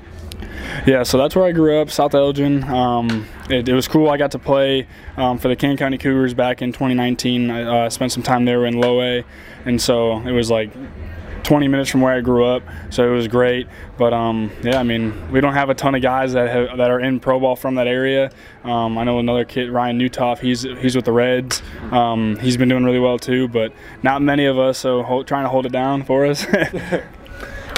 Yeah, 0.85 1.03
so 1.03 1.17
that's 1.17 1.35
where 1.35 1.45
I 1.45 1.51
grew 1.51 1.79
up, 1.79 1.89
South 1.89 2.13
Elgin. 2.13 2.63
Um, 2.65 3.25
it, 3.49 3.67
it, 3.67 3.73
was 3.73 3.87
cool. 3.87 4.09
I 4.09 4.17
got 4.17 4.31
to 4.31 4.39
play 4.39 4.87
um, 5.17 5.37
for 5.37 5.47
the 5.47 5.55
Kane 5.55 5.77
County 5.77 5.97
Cougars 5.97 6.33
back 6.33 6.61
in 6.61 6.73
2019. 6.73 7.49
I 7.49 7.85
uh, 7.85 7.89
spent 7.89 8.11
some 8.11 8.23
time 8.23 8.45
there 8.45 8.65
in 8.65 8.75
Low 8.75 9.01
A, 9.01 9.23
and 9.65 9.81
so 9.81 10.19
it 10.19 10.31
was 10.31 10.51
like 10.51 10.69
20 11.43 11.67
minutes 11.67 11.89
from 11.89 12.01
where 12.01 12.13
I 12.13 12.21
grew 12.21 12.45
up, 12.45 12.63
so 12.89 13.05
it 13.07 13.13
was 13.13 13.27
great. 13.27 13.67
But 13.97 14.13
um, 14.13 14.51
yeah, 14.63 14.79
I 14.79 14.83
mean, 14.83 15.31
we 15.31 15.41
don't 15.41 15.53
have 15.53 15.69
a 15.69 15.73
ton 15.75 15.93
of 15.93 16.01
guys 16.01 16.33
that 16.33 16.49
have, 16.49 16.77
that 16.77 16.89
are 16.89 16.99
in 16.99 17.19
pro 17.19 17.39
ball 17.39 17.55
from 17.55 17.75
that 17.75 17.87
area. 17.87 18.31
Um, 18.63 18.97
I 18.97 19.03
know 19.03 19.19
another 19.19 19.45
kid, 19.45 19.69
Ryan 19.69 19.99
Nutof. 19.99 20.39
He's 20.39 20.63
he's 20.63 20.95
with 20.95 21.05
the 21.05 21.11
Reds. 21.11 21.61
Um, 21.91 22.37
he's 22.37 22.57
been 22.57 22.69
doing 22.69 22.83
really 22.83 22.99
well 22.99 23.19
too, 23.19 23.47
but 23.47 23.73
not 24.01 24.21
many 24.21 24.45
of 24.45 24.57
us. 24.57 24.77
So 24.77 25.03
hold, 25.03 25.27
trying 25.27 25.43
to 25.43 25.49
hold 25.49 25.65
it 25.65 25.71
down 25.71 26.03
for 26.03 26.25
us. 26.25 26.45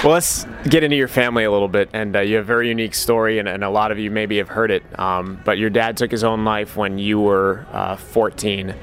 Well, 0.04 0.14
let's 0.14 0.46
get 0.70 0.84
into 0.84 0.96
your 0.96 1.08
family 1.08 1.46
a 1.46 1.52
little 1.52 1.68
bit. 1.68 1.90
And 1.92 2.16
uh, 2.16 2.20
you 2.20 2.36
have 2.36 2.46
a 2.46 2.46
very 2.46 2.68
unique 2.68 2.94
story, 2.94 3.40
and, 3.40 3.48
and, 3.48 3.64
a 3.64 3.72
lot 3.72 3.92
of 3.92 3.98
you 3.98 4.12
maybe 4.12 4.38
have 4.38 4.50
heard 4.50 4.70
it. 4.70 4.84
Um, 5.00 5.42
but 5.44 5.58
your 5.58 5.72
dad 5.72 5.98
took 5.98 6.12
his 6.12 6.24
own 6.24 6.46
life 6.46 6.78
when 6.78 7.00
you 7.00 7.20
were 7.20 7.66
uh, 7.72 7.96
14. 7.96 8.76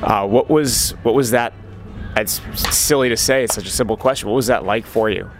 Uh, 0.00 0.28
what 0.28 0.48
was 0.48 0.92
what 1.02 1.14
was 1.14 1.32
that 1.32 1.52
it's 2.16 2.40
silly 2.76 3.08
to 3.08 3.16
say. 3.16 3.44
It's 3.44 3.54
such 3.54 3.66
a 3.66 3.70
simple 3.70 3.96
question. 3.96 4.28
What 4.28 4.36
was 4.36 4.46
that 4.48 4.64
like 4.64 4.86
for 4.86 5.10
you? 5.10 5.30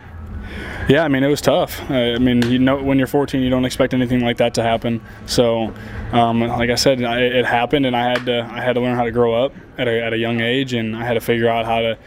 Yeah, 0.89 1.05
I 1.05 1.09
mean, 1.09 1.23
it 1.23 1.29
was 1.29 1.41
tough. 1.41 1.89
I 1.91 2.19
mean, 2.19 2.43
you 2.51 2.59
know, 2.59 2.83
when 2.83 2.99
you're 2.99 3.07
14, 3.07 3.41
you 3.41 3.51
don't 3.51 3.65
expect 3.65 3.95
anything 3.95 4.21
like 4.21 4.39
that 4.39 4.55
to 4.55 4.63
happen. 4.63 5.01
So, 5.27 5.73
um, 6.13 6.41
like 6.41 6.71
I 6.71 6.75
said, 6.75 7.01
it 7.01 7.45
happened, 7.45 7.87
and 7.87 7.97
I 7.97 8.11
had 8.11 8.27
to 8.27 8.43
I 8.51 8.61
had 8.61 8.73
to 8.73 8.81
learn 8.81 8.97
how 8.97 9.05
to 9.05 9.13
grow 9.13 9.45
up 9.45 9.55
at 9.79 9.87
a, 9.87 10.03
at 10.03 10.13
a 10.13 10.19
young 10.19 10.41
age, 10.41 10.73
and 10.73 10.97
I 10.97 11.05
had 11.05 11.15
to 11.15 11.21
figure 11.21 11.49
out 11.49 11.65
how 11.65 11.81
to 11.81 11.99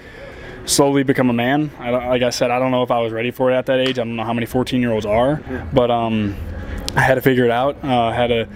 slowly 0.65 1.03
become 1.03 1.29
a 1.29 1.33
man. 1.33 1.71
I, 1.79 1.91
like 1.91 2.21
I 2.23 2.29
said, 2.29 2.51
I 2.51 2.59
don't 2.59 2.71
know 2.71 2.83
if 2.83 2.91
I 2.91 2.99
was 2.99 3.13
ready 3.13 3.31
for 3.31 3.51
it 3.51 3.55
at 3.55 3.65
that 3.67 3.79
age. 3.79 3.99
I 3.99 4.03
don't 4.03 4.15
know 4.15 4.25
how 4.25 4.33
many 4.33 4.45
14 4.45 4.81
year 4.81 4.91
olds 4.91 5.05
are, 5.05 5.41
but 5.71 5.89
um, 5.89 6.35
I 6.95 7.01
had 7.01 7.15
to 7.15 7.21
figure 7.21 7.45
it 7.45 7.51
out. 7.51 7.77
Uh, 7.83 8.05
I 8.05 8.13
had 8.13 8.27
to 8.27 8.49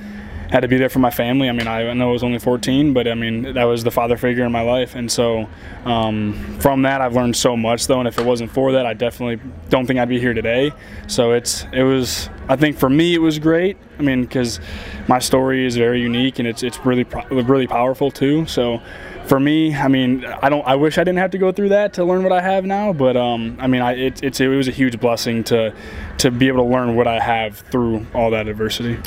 had 0.49 0.61
to 0.61 0.67
be 0.67 0.77
there 0.77 0.89
for 0.89 0.99
my 0.99 1.09
family. 1.09 1.49
I 1.49 1.51
mean, 1.51 1.67
I 1.67 1.93
know 1.93 2.09
I 2.09 2.11
was 2.11 2.23
only 2.23 2.39
14, 2.39 2.93
but 2.93 3.07
I 3.07 3.15
mean, 3.15 3.53
that 3.53 3.65
was 3.65 3.83
the 3.83 3.91
father 3.91 4.17
figure 4.17 4.45
in 4.45 4.51
my 4.51 4.61
life. 4.61 4.95
And 4.95 5.11
so 5.11 5.47
um, 5.85 6.33
from 6.59 6.83
that, 6.83 7.01
I've 7.01 7.15
learned 7.15 7.35
so 7.35 7.57
much, 7.57 7.87
though. 7.87 7.99
And 7.99 8.07
if 8.07 8.17
it 8.17 8.25
wasn't 8.25 8.51
for 8.51 8.71
that, 8.73 8.85
I 8.85 8.93
definitely 8.93 9.41
don't 9.69 9.85
think 9.85 9.99
I'd 9.99 10.09
be 10.09 10.19
here 10.19 10.33
today. 10.33 10.71
So 11.07 11.33
it's, 11.33 11.65
it 11.73 11.83
was, 11.83 12.29
I 12.47 12.55
think 12.55 12.77
for 12.77 12.89
me, 12.89 13.13
it 13.13 13.21
was 13.21 13.39
great. 13.39 13.77
I 13.99 14.01
mean, 14.01 14.23
because 14.23 14.59
my 15.07 15.19
story 15.19 15.65
is 15.65 15.75
very 15.75 16.01
unique 16.01 16.39
and 16.39 16.47
it's, 16.47 16.63
it's 16.63 16.85
really, 16.85 17.03
really 17.29 17.67
powerful 17.67 18.11
too. 18.11 18.45
So 18.45 18.81
for 19.27 19.39
me, 19.39 19.75
I 19.75 19.87
mean, 19.87 20.25
I 20.25 20.49
don't. 20.49 20.65
I 20.65 20.75
wish 20.75 20.97
I 20.97 21.01
didn't 21.01 21.19
have 21.19 21.31
to 21.31 21.37
go 21.37 21.51
through 21.51 21.69
that 21.69 21.93
to 21.93 22.05
learn 22.05 22.23
what 22.23 22.31
I 22.31 22.41
have 22.41 22.65
now. 22.65 22.93
But 22.93 23.17
um, 23.17 23.57
I 23.59 23.67
mean, 23.67 23.81
I, 23.81 23.93
it, 23.93 24.23
it's 24.23 24.39
it 24.39 24.47
was 24.47 24.67
a 24.67 24.71
huge 24.71 24.99
blessing 24.99 25.43
to 25.45 25.75
to 26.17 26.31
be 26.31 26.47
able 26.47 26.65
to 26.65 26.71
learn 26.71 26.95
what 26.95 27.07
I 27.07 27.19
have 27.19 27.57
through 27.57 28.05
all 28.13 28.31
that 28.31 28.47
adversity. 28.47 28.97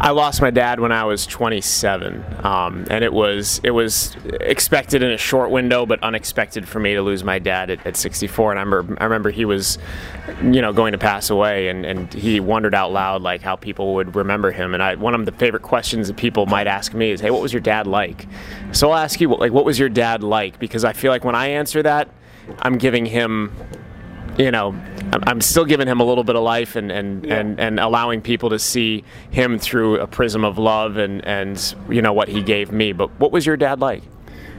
I 0.00 0.10
lost 0.10 0.40
my 0.40 0.50
dad 0.50 0.78
when 0.78 0.92
I 0.92 1.02
was 1.04 1.26
27, 1.26 2.24
um, 2.44 2.86
and 2.88 3.02
it 3.02 3.12
was 3.12 3.60
it 3.64 3.72
was 3.72 4.16
expected 4.40 5.02
in 5.02 5.10
a 5.10 5.18
short 5.18 5.50
window, 5.50 5.86
but 5.86 6.00
unexpected 6.04 6.68
for 6.68 6.78
me 6.78 6.94
to 6.94 7.02
lose 7.02 7.24
my 7.24 7.40
dad 7.40 7.68
at, 7.70 7.84
at 7.84 7.96
64. 7.96 8.52
And 8.52 8.60
I 8.60 8.62
remember 8.62 8.96
I 9.00 9.04
remember 9.04 9.30
he 9.30 9.44
was, 9.44 9.76
you 10.40 10.62
know, 10.62 10.72
going 10.72 10.92
to 10.92 10.98
pass 10.98 11.30
away, 11.30 11.68
and, 11.68 11.84
and 11.84 12.14
he 12.14 12.38
wondered 12.38 12.76
out 12.76 12.92
loud 12.92 13.22
like 13.22 13.42
how 13.42 13.56
people 13.56 13.94
would 13.94 14.14
remember 14.14 14.52
him. 14.52 14.72
And 14.72 14.82
I, 14.82 14.94
one 14.94 15.14
of 15.14 15.26
the 15.26 15.32
favorite 15.32 15.64
questions 15.64 16.06
that 16.06 16.16
people 16.16 16.46
might 16.46 16.68
ask 16.68 16.94
me 16.94 17.10
is, 17.10 17.20
"Hey, 17.20 17.32
what 17.32 17.42
was 17.42 17.52
your 17.52 17.62
dad 17.62 17.88
like?" 17.88 18.26
So 18.70 18.92
I'll 18.92 18.98
ask 18.98 19.20
you, 19.20 19.34
like, 19.34 19.52
what 19.52 19.64
was 19.64 19.80
your 19.80 19.88
dad 19.88 20.22
like? 20.22 20.60
Because 20.60 20.84
I 20.84 20.92
feel 20.92 21.10
like 21.10 21.24
when 21.24 21.34
I 21.34 21.48
answer 21.48 21.82
that, 21.82 22.08
I'm 22.60 22.78
giving 22.78 23.04
him 23.04 23.52
you 24.38 24.50
know, 24.50 24.74
I'm 25.12 25.40
still 25.40 25.64
giving 25.64 25.88
him 25.88 26.00
a 26.00 26.04
little 26.04 26.24
bit 26.24 26.36
of 26.36 26.42
life 26.42 26.76
and 26.76 26.90
and, 26.90 27.24
yeah. 27.24 27.38
and, 27.38 27.60
and 27.60 27.80
allowing 27.80 28.22
people 28.22 28.50
to 28.50 28.58
see 28.58 29.04
him 29.30 29.58
through 29.58 29.98
a 30.00 30.06
prism 30.06 30.44
of 30.44 30.58
love 30.58 30.96
and, 30.96 31.24
and 31.24 31.74
you 31.88 32.00
know 32.00 32.12
what 32.12 32.28
he 32.28 32.42
gave 32.42 32.72
me. 32.72 32.92
But 32.92 33.10
what 33.18 33.32
was 33.32 33.44
your 33.44 33.56
dad 33.56 33.80
like? 33.80 34.02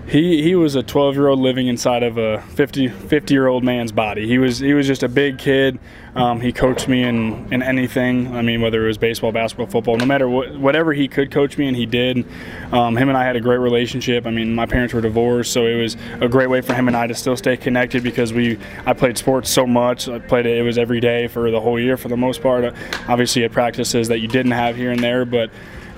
he 0.10 0.42
he 0.42 0.56
was 0.56 0.76
a 0.76 0.84
12 0.84 1.16
year 1.16 1.28
old 1.28 1.40
living 1.40 1.68
inside 1.68 2.04
of 2.04 2.18
a 2.18 2.42
50 2.42 2.88
50 2.88 3.34
year 3.34 3.48
old 3.48 3.64
man's 3.64 3.92
body. 3.92 4.28
He 4.28 4.38
was 4.38 4.60
he 4.60 4.74
was 4.74 4.88
just 4.88 5.04
a 5.04 5.10
big 5.10 5.38
kid. 5.38 5.80
Um, 6.16 6.42
he 6.42 6.52
coached 6.52 6.88
me 6.88 7.04
in, 7.04 7.52
in 7.54 7.62
anything. 7.62 8.36
I 8.36 8.42
mean, 8.42 8.62
whether 8.62 8.84
it 8.84 8.88
was 8.88 8.98
baseball, 8.98 9.32
basketball, 9.32 9.68
football, 9.68 9.98
no 9.98 10.06
matter 10.06 10.28
what, 10.28 10.58
whatever 10.58 10.94
he 10.94 11.08
could 11.08 11.32
coach 11.32 11.58
me, 11.58 11.68
and 11.68 11.76
he 11.76 11.86
did. 11.86 12.26
Um, 12.72 12.98
him 12.98 13.10
and 13.10 13.18
I 13.18 13.24
had 13.24 13.36
a 13.36 13.42
great 13.42 13.58
relationship. 13.58 14.26
I 14.26 14.32
mean, 14.32 14.54
my 14.56 14.66
parents 14.66 14.94
were 14.94 15.02
divorced, 15.02 15.54
so 15.54 15.66
it 15.66 15.76
was 15.76 15.98
a 16.22 16.28
great 16.28 16.50
way 16.50 16.62
for 16.62 16.74
him 16.74 16.88
and 16.88 16.98
I 16.98 17.08
to 17.08 17.16
still 17.16 17.38
stay 17.38 17.58
connected 17.58 18.04
because 18.04 18.34
we 18.34 18.58
I 18.86 18.94
played 18.94 19.18
sports 19.18 19.50
so 19.50 19.68
much. 19.68 20.08
I 20.08 20.20
played 20.20 20.46
it. 20.46 20.58
It 20.58 20.64
was 20.64 20.78
every 20.78 21.00
day 21.00 21.28
for 21.28 21.52
the 21.52 21.60
whole 21.60 21.80
year 21.80 21.98
for 21.98 22.08
the 22.08 22.18
most 22.18 22.42
part. 22.42 22.74
Obviously, 23.08 23.44
at 23.44 23.52
practices 23.52 24.08
that 24.08 24.20
you 24.20 24.28
didn't 24.28 24.52
have 24.52 24.76
here 24.76 24.92
and 24.92 25.02
there, 25.02 25.26
but 25.26 25.50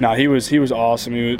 no, 0.01 0.15
he 0.15 0.27
was 0.27 0.47
he 0.47 0.57
was 0.57 0.71
awesome. 0.71 1.13
He 1.13 1.35
was, 1.35 1.39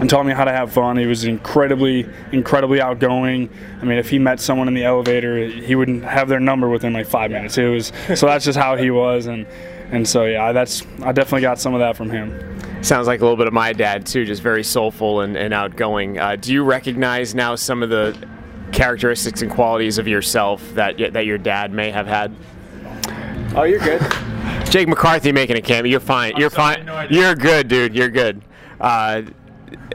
and 0.00 0.08
taught 0.08 0.24
me 0.24 0.32
how 0.32 0.44
to 0.44 0.50
have 0.50 0.72
fun. 0.72 0.96
He 0.96 1.04
was 1.04 1.24
incredibly 1.24 2.08
incredibly 2.32 2.80
outgoing. 2.80 3.50
I 3.82 3.84
mean, 3.84 3.98
if 3.98 4.08
he 4.08 4.18
met 4.18 4.40
someone 4.40 4.66
in 4.66 4.72
the 4.72 4.84
elevator, 4.84 5.46
he 5.46 5.74
wouldn't 5.74 6.02
have 6.02 6.30
their 6.30 6.40
number 6.40 6.70
within 6.70 6.94
like 6.94 7.06
five 7.06 7.30
minutes. 7.30 7.58
It 7.58 7.68
was 7.68 7.92
so 8.18 8.24
that's 8.24 8.46
just 8.46 8.58
how 8.58 8.76
he 8.76 8.90
was, 8.90 9.26
and 9.26 9.46
and 9.90 10.08
so 10.08 10.24
yeah, 10.24 10.52
that's 10.52 10.82
I 11.02 11.12
definitely 11.12 11.42
got 11.42 11.60
some 11.60 11.74
of 11.74 11.80
that 11.80 11.94
from 11.94 12.08
him. 12.08 12.82
Sounds 12.82 13.06
like 13.06 13.20
a 13.20 13.24
little 13.24 13.36
bit 13.36 13.46
of 13.46 13.52
my 13.52 13.74
dad 13.74 14.06
too, 14.06 14.24
just 14.24 14.40
very 14.40 14.64
soulful 14.64 15.20
and, 15.20 15.36
and 15.36 15.52
outgoing. 15.52 16.18
Uh, 16.18 16.36
do 16.36 16.54
you 16.54 16.64
recognize 16.64 17.34
now 17.34 17.54
some 17.56 17.82
of 17.82 17.90
the 17.90 18.16
characteristics 18.72 19.42
and 19.42 19.50
qualities 19.50 19.98
of 19.98 20.08
yourself 20.08 20.66
that 20.76 20.96
that 21.12 21.26
your 21.26 21.36
dad 21.36 21.74
may 21.74 21.90
have 21.90 22.06
had? 22.06 22.34
Oh, 23.54 23.64
you're 23.64 23.80
good. 23.80 24.00
Jake 24.72 24.88
McCarthy 24.88 25.32
making 25.32 25.56
a 25.56 25.60
cameo. 25.60 25.90
You're 25.90 26.00
fine. 26.00 26.34
You're 26.38 26.48
sorry, 26.48 26.76
fine. 26.76 26.86
No 26.86 27.06
You're 27.10 27.34
good, 27.34 27.68
dude. 27.68 27.94
You're 27.94 28.08
good. 28.08 28.40
Uh, 28.80 29.20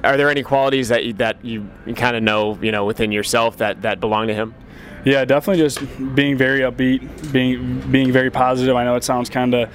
are 0.03 0.17
there 0.17 0.29
any 0.29 0.43
qualities 0.43 0.89
that 0.89 1.03
you, 1.03 1.13
that 1.13 1.43
you 1.43 1.67
kind 1.96 2.15
of 2.15 2.22
know, 2.22 2.60
you 2.62 2.72
know, 2.72 2.86
within 2.86 3.12
yourself 3.12 3.57
that 3.57 3.81
that 3.81 4.00
belong 4.00 4.27
to 4.27 4.36
him? 4.36 4.53
Yeah, 5.03 5.25
definitely 5.25 5.63
just 5.63 5.79
being 6.13 6.38
very 6.38 6.60
upbeat, 6.60 7.31
being 7.34 7.81
being 7.91 8.12
very 8.12 8.29
positive. 8.29 8.75
I 8.75 8.84
know 8.84 8.96
it 8.96 9.03
sounds 9.03 9.31
kind 9.31 9.55
of 9.55 9.74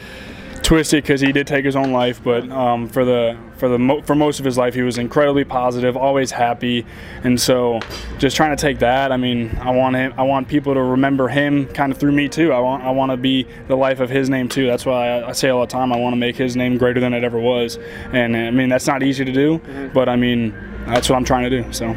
twisted 0.72 1.04
because 1.04 1.20
he 1.20 1.32
did 1.32 1.46
take 1.46 1.66
his 1.66 1.76
own 1.76 1.92
life, 1.92 2.24
but 2.24 2.48
um, 2.50 2.88
for 2.88 3.04
the 3.04 3.36
for 3.58 3.68
the 3.68 3.78
mo- 3.78 4.00
for 4.00 4.14
most 4.14 4.38
of 4.38 4.46
his 4.46 4.56
life, 4.56 4.72
he 4.72 4.80
was 4.80 4.96
incredibly 4.96 5.44
positive, 5.44 5.98
always 5.98 6.30
happy, 6.30 6.86
and 7.24 7.38
so 7.38 7.78
just 8.16 8.36
trying 8.36 8.56
to 8.56 8.60
take 8.60 8.78
that. 8.78 9.12
I 9.12 9.18
mean, 9.18 9.54
I 9.60 9.70
want 9.70 9.96
him. 9.96 10.14
I 10.16 10.22
want 10.22 10.48
people 10.48 10.72
to 10.72 10.82
remember 10.82 11.28
him 11.28 11.66
kind 11.66 11.92
of 11.92 11.98
through 11.98 12.12
me 12.12 12.26
too. 12.26 12.54
I 12.54 12.60
want 12.60 12.84
I 12.84 12.90
want 12.90 13.10
to 13.10 13.18
be 13.18 13.46
the 13.68 13.76
life 13.76 14.00
of 14.00 14.08
his 14.08 14.30
name 14.30 14.48
too. 14.48 14.66
That's 14.66 14.86
why 14.86 15.08
I, 15.08 15.28
I 15.28 15.32
say 15.32 15.50
all 15.50 15.60
the 15.60 15.66
time. 15.66 15.92
I 15.92 15.98
want 15.98 16.14
to 16.14 16.18
make 16.18 16.36
his 16.36 16.56
name 16.56 16.78
greater 16.78 17.00
than 17.00 17.12
it 17.12 17.22
ever 17.22 17.38
was, 17.38 17.78
and 18.14 18.34
I 18.34 18.50
mean 18.50 18.70
that's 18.70 18.86
not 18.86 19.02
easy 19.02 19.26
to 19.26 19.32
do, 19.32 19.58
mm-hmm. 19.58 19.92
but 19.92 20.08
I 20.08 20.16
mean 20.16 20.54
that's 20.86 21.10
what 21.10 21.16
I'm 21.16 21.24
trying 21.26 21.50
to 21.50 21.62
do. 21.62 21.70
So. 21.70 21.94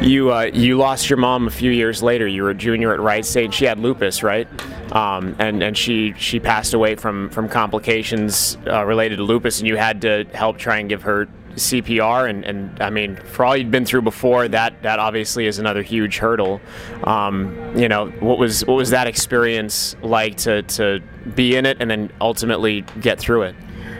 You 0.00 0.32
uh, 0.32 0.50
you 0.52 0.76
lost 0.76 1.08
your 1.08 1.18
mom 1.18 1.46
a 1.46 1.52
few 1.52 1.70
years 1.70 2.02
later. 2.02 2.26
You 2.26 2.42
were 2.42 2.50
a 2.50 2.54
junior 2.54 2.92
at 2.92 2.98
Wright 2.98 3.24
State. 3.24 3.54
She 3.54 3.66
had 3.66 3.78
lupus, 3.78 4.24
right? 4.24 4.48
Um, 4.92 5.34
and 5.38 5.62
and 5.62 5.76
she 5.76 6.12
she 6.18 6.38
passed 6.38 6.74
away 6.74 6.96
from 6.96 7.30
from 7.30 7.48
complications 7.48 8.58
uh, 8.66 8.84
related 8.84 9.16
to 9.16 9.22
lupus, 9.22 9.58
and 9.58 9.66
you 9.66 9.76
had 9.76 10.02
to 10.02 10.24
help 10.34 10.58
try 10.58 10.78
and 10.78 10.88
give 10.88 11.02
her 11.02 11.28
CPR. 11.54 12.28
And, 12.28 12.44
and 12.44 12.82
I 12.82 12.90
mean, 12.90 13.16
for 13.16 13.44
all 13.44 13.56
you'd 13.56 13.70
been 13.70 13.86
through 13.86 14.02
before, 14.02 14.48
that 14.48 14.82
that 14.82 14.98
obviously 14.98 15.46
is 15.46 15.58
another 15.58 15.82
huge 15.82 16.18
hurdle. 16.18 16.60
Um, 17.04 17.72
you 17.74 17.88
know, 17.88 18.08
what 18.20 18.38
was 18.38 18.66
what 18.66 18.74
was 18.74 18.90
that 18.90 19.06
experience 19.06 19.96
like 20.02 20.36
to 20.38 20.62
to 20.62 21.00
be 21.34 21.56
in 21.56 21.64
it 21.64 21.78
and 21.80 21.90
then 21.90 22.12
ultimately 22.20 22.82
get 23.00 23.18
through 23.18 23.42
it? 23.42 23.54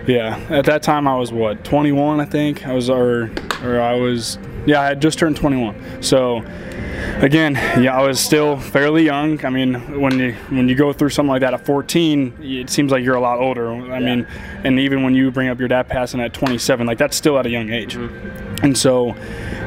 Yeah, 0.07 0.37
at 0.51 0.65
that 0.67 0.83
time 0.83 1.07
I 1.07 1.17
was 1.17 1.33
what 1.33 1.65
21, 1.65 2.21
I 2.21 2.25
think. 2.25 2.67
I 2.67 2.75
was 2.75 2.91
or 2.91 3.31
or 3.63 3.81
I 3.81 3.95
was 3.95 4.39
yeah, 4.67 4.81
I 4.81 4.87
had 4.87 5.01
just 5.01 5.19
turned 5.19 5.37
21. 5.37 6.03
So 6.03 6.45
again, 7.21 7.55
yeah, 7.83 7.97
I 7.97 8.07
was 8.07 8.21
still 8.21 8.59
fairly 8.59 9.05
young. 9.05 9.45
I 9.45 9.51
mean, 9.51 10.01
when 10.01 10.19
you 10.19 10.33
when 10.51 10.69
you 10.69 10.75
go 10.75 10.93
through 10.93 11.11
something 11.11 11.31
like 11.31 11.41
that 11.41 11.55
at 11.55 11.65
14, 11.65 12.39
it 12.41 12.71
seems 12.71 12.93
like 12.93 13.05
you're 13.05 13.15
a 13.15 13.21
lot 13.21 13.39
older. 13.39 13.71
I 13.71 13.99
yeah. 13.99 14.17
mean, 14.17 14.27
and 14.65 14.79
even 14.79 15.03
when 15.03 15.15
you 15.15 15.31
bring 15.31 15.49
up 15.49 15.59
your 15.59 15.69
dad 15.69 15.89
passing 15.89 16.21
at 16.21 16.35
27, 16.35 16.87
like 16.87 16.99
that's 16.99 17.17
still 17.17 17.39
at 17.39 17.47
a 17.47 17.51
young 17.51 17.71
age. 17.71 17.97
Mm-hmm. 17.97 18.65
And 18.65 18.79
so, 18.79 19.15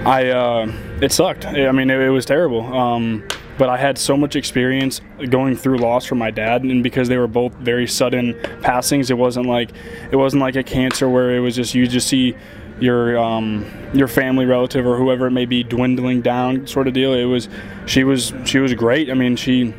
I 0.06 0.30
uh, 0.30 0.72
it 1.02 1.12
sucked. 1.12 1.46
I 1.46 1.72
mean, 1.72 1.90
it, 1.90 2.00
it 2.00 2.10
was 2.10 2.26
terrible. 2.26 2.62
Um, 2.74 3.28
but 3.58 3.70
I 3.70 3.78
had 3.78 3.98
so 3.98 4.18
much 4.18 4.36
experience 4.36 5.02
going 5.30 5.56
through 5.56 5.78
loss 5.78 6.06
from 6.06 6.18
my 6.18 6.32
dad, 6.32 6.64
and 6.64 6.84
because 6.84 7.08
they 7.08 7.18
were 7.18 7.28
both 7.28 7.54
very 7.56 7.88
sudden 7.88 8.38
passings, 8.62 9.10
it 9.10 9.18
wasn't 9.18 9.46
like 9.46 9.72
it 10.12 10.16
wasn't 10.16 10.42
like 10.42 10.56
a 10.56 10.64
cancer 10.64 11.08
where 11.08 11.36
it 11.36 11.40
was 11.40 11.56
just 11.56 11.74
you 11.74 11.88
just 11.88 12.08
see 12.08 12.36
your 12.80 13.18
um, 13.18 13.66
your 13.94 14.08
family 14.08 14.46
relative 14.46 14.86
or 14.86 14.98
whoever 14.98 15.28
it 15.28 15.32
may 15.32 15.46
be 15.46 15.64
dwindling 15.64 16.22
down 16.22 16.68
sort 16.68 16.88
of 16.88 16.94
deal. 16.94 17.14
It 17.14 17.26
was 17.26 17.50
she 17.86 18.04
was 18.04 18.34
she 18.46 18.60
was 18.60 18.74
great. 18.74 19.10
I 19.10 19.14
mean, 19.14 19.36
she 19.36 19.74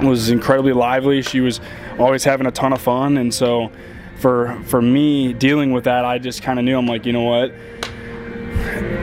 was 0.00 0.30
incredibly 0.30 0.72
lively. 0.72 1.22
She 1.22 1.40
was 1.40 1.60
always 1.98 2.24
having 2.24 2.46
a 2.46 2.50
ton 2.50 2.72
of 2.72 2.80
fun, 2.80 3.16
and 3.16 3.32
so 3.34 3.70
for 4.16 4.60
for 4.64 4.80
me 4.80 5.32
dealing 5.32 5.72
with 5.72 5.84
that, 5.84 6.04
I 6.04 6.18
just 6.18 6.42
kind 6.42 6.58
of 6.58 6.64
knew 6.64 6.78
I'm 6.78 6.86
like, 6.86 7.06
you 7.06 7.12
know 7.12 7.22
what. 7.22 7.52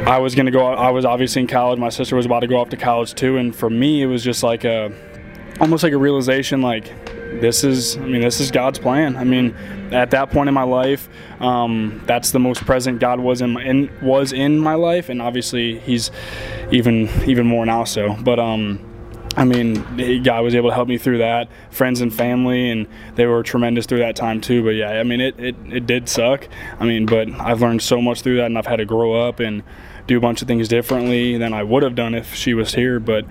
I 0.06 0.18
was 0.18 0.36
to 0.36 0.52
go. 0.52 0.66
I 0.66 0.90
was 0.90 1.06
obviously 1.06 1.42
in 1.44 1.48
college. 1.48 1.80
My 1.80 1.90
sister 1.90 2.16
was 2.16 2.26
about 2.26 2.42
to 2.42 2.48
go 2.48 2.58
off 2.58 2.70
to 2.70 2.78
college 2.78 3.14
too, 3.14 3.38
and 3.38 3.56
for 3.56 3.70
me, 3.70 4.02
it 4.02 4.06
was 4.08 4.22
just 4.22 4.44
like 4.44 4.66
a, 4.66 4.92
almost 5.62 5.84
like 5.84 5.94
a 5.94 5.98
realization, 5.98 6.62
like 6.62 6.92
this 7.40 7.64
is, 7.64 7.98
I 7.98 8.02
mean, 8.02 8.22
this 8.22 8.40
is 8.40 8.52
God's 8.52 8.80
plan. 8.80 9.16
I 9.16 9.24
mean, 9.24 9.56
at 9.92 10.12
that 10.12 10.32
point 10.32 10.48
in 10.48 10.54
my 10.54 10.64
life, 10.64 11.10
um, 11.40 12.02
that's 12.06 12.32
the 12.32 12.40
most 12.40 12.66
present 12.66 13.00
God 13.00 13.20
was 13.20 13.42
in, 13.42 13.52
my, 13.52 13.64
in 13.64 13.92
was 14.02 14.34
in 14.34 14.60
my 14.60 14.76
life, 14.76 15.10
and 15.10 15.22
obviously 15.22 15.80
He's 15.80 16.12
even 16.72 17.10
even 17.26 17.46
more 17.46 17.66
now. 17.66 17.84
So, 17.84 18.16
but 18.22 18.40
um, 18.40 18.94
I 19.36 19.46
mean, 19.46 20.24
God 20.24 20.44
was 20.44 20.54
able 20.54 20.70
to 20.70 20.76
help 20.76 20.88
me 20.88 20.98
through 20.98 21.18
that. 21.20 21.50
Friends 21.72 22.02
and 22.02 22.14
family, 22.14 22.70
and 22.70 22.88
they 23.16 23.26
were 23.26 23.42
tremendous 23.42 23.86
through 23.86 24.00
that 24.00 24.16
time 24.16 24.42
too. 24.42 24.64
But 24.64 24.72
yeah, 24.72 24.92
I 24.92 25.04
mean, 25.04 25.22
it, 25.22 25.40
it, 25.40 25.56
it 25.72 25.88
did 25.88 26.08
suck. 26.08 26.48
I 26.80 26.86
mean, 26.86 27.06
but 27.06 27.30
I've 27.40 27.62
learned 27.62 27.82
so 27.82 28.02
much 28.02 28.22
through 28.22 28.38
that, 28.38 28.46
and 28.46 28.58
I've 28.58 28.68
had 28.68 28.78
to 28.78 28.86
grow 28.86 29.28
up 29.28 29.40
and 29.40 29.64
do 30.06 30.18
a 30.18 30.22
bunch 30.22 30.42
of 30.42 30.48
things 30.48 30.68
differently 30.68 31.38
than 31.38 31.54
I 31.54 31.64
would 31.64 31.82
have 31.82 31.96
done 31.96 32.14
if 32.14 32.36
she 32.36 32.54
was 32.54 32.76
here. 32.76 33.00
But 33.00 33.26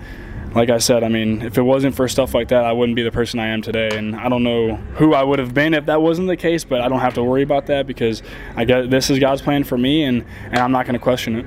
like 0.55 0.69
I 0.69 0.77
said, 0.77 1.03
I 1.03 1.09
mean, 1.09 1.41
if 1.41 1.57
it 1.57 1.63
wasn't 1.63 1.95
for 1.95 2.07
stuff 2.07 2.33
like 2.33 2.49
that, 2.49 2.63
I 2.63 2.71
wouldn't 2.71 2.95
be 2.95 3.03
the 3.03 3.11
person 3.11 3.39
I 3.39 3.47
am 3.47 3.61
today. 3.61 3.97
And 3.97 4.15
I 4.15 4.29
don't 4.29 4.43
know 4.43 4.75
who 4.95 5.13
I 5.13 5.23
would 5.23 5.39
have 5.39 5.53
been 5.53 5.73
if 5.73 5.87
that 5.87 6.01
wasn't 6.01 6.27
the 6.27 6.37
case, 6.37 6.63
but 6.63 6.81
I 6.81 6.87
don't 6.87 6.99
have 6.99 7.15
to 7.15 7.23
worry 7.23 7.41
about 7.41 7.65
that 7.67 7.87
because 7.87 8.21
I 8.55 8.65
get 8.65 8.89
this 8.89 9.09
is 9.09 9.19
God's 9.19 9.41
plan 9.41 9.63
for 9.63 9.77
me, 9.77 10.03
and, 10.03 10.23
and 10.45 10.59
I'm 10.59 10.71
not 10.71 10.85
going 10.85 10.93
to 10.93 10.99
question 10.99 11.35
it. 11.37 11.45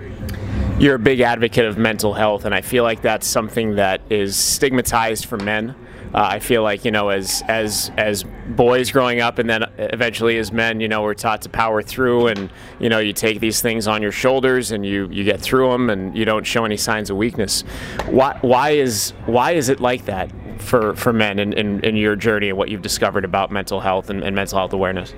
You're 0.79 0.97
a 0.97 0.99
big 0.99 1.21
advocate 1.21 1.65
of 1.65 1.79
mental 1.79 2.13
health, 2.13 2.45
and 2.45 2.55
I 2.55 2.61
feel 2.61 2.85
like 2.85 3.01
that's 3.01 3.27
something 3.27 3.77
that 3.77 4.03
is 4.11 4.37
stigmatized 4.37 5.25
for 5.25 5.39
men. 5.39 5.75
Uh, 6.13 6.29
I 6.33 6.39
feel 6.39 6.63
like 6.63 6.85
you 6.85 6.91
know, 6.91 7.09
as 7.09 7.43
as 7.49 7.91
as 7.97 8.25
boys 8.49 8.91
growing 8.91 9.23
up, 9.23 9.39
and 9.39 9.49
then 9.49 9.65
eventually 9.79 10.37
as 10.37 10.53
men, 10.53 10.81
you 10.81 10.87
know, 10.87 11.03
we're 11.03 11.15
taught 11.15 11.41
to 11.43 11.49
power 11.49 11.83
through, 11.83 12.27
and 12.27 12.51
you 12.79 12.91
know, 12.91 12.99
you 12.99 13.15
take 13.15 13.41
these 13.41 13.63
things 13.63 13.89
on 13.89 14.03
your 14.03 14.13
shoulders, 14.13 14.71
and 14.71 14.85
you 14.85 15.09
you 15.11 15.25
get 15.25 15.41
through 15.41 15.71
them, 15.71 15.89
and 15.89 16.15
you 16.15 16.27
don't 16.27 16.45
show 16.45 16.67
any 16.67 16.77
signs 16.77 17.09
of 17.09 17.17
weakness. 17.17 17.63
Why 18.05 18.37
why 18.43 18.71
is 18.73 19.15
why 19.25 19.53
is 19.53 19.71
it 19.71 19.81
like 19.81 20.05
that? 20.05 20.31
For, 20.59 20.95
for 20.95 21.13
men 21.13 21.39
in, 21.39 21.53
in, 21.53 21.81
in, 21.85 21.97
your 21.97 22.17
journey 22.17 22.49
and 22.49 22.59
what 22.59 22.69
you've 22.69 22.83
discovered 22.83 23.25
about 23.25 23.51
mental 23.51 23.81
health 23.81 24.11
and, 24.11 24.23
and, 24.23 24.35
mental 24.35 24.59
health 24.59 24.73
awareness? 24.73 25.15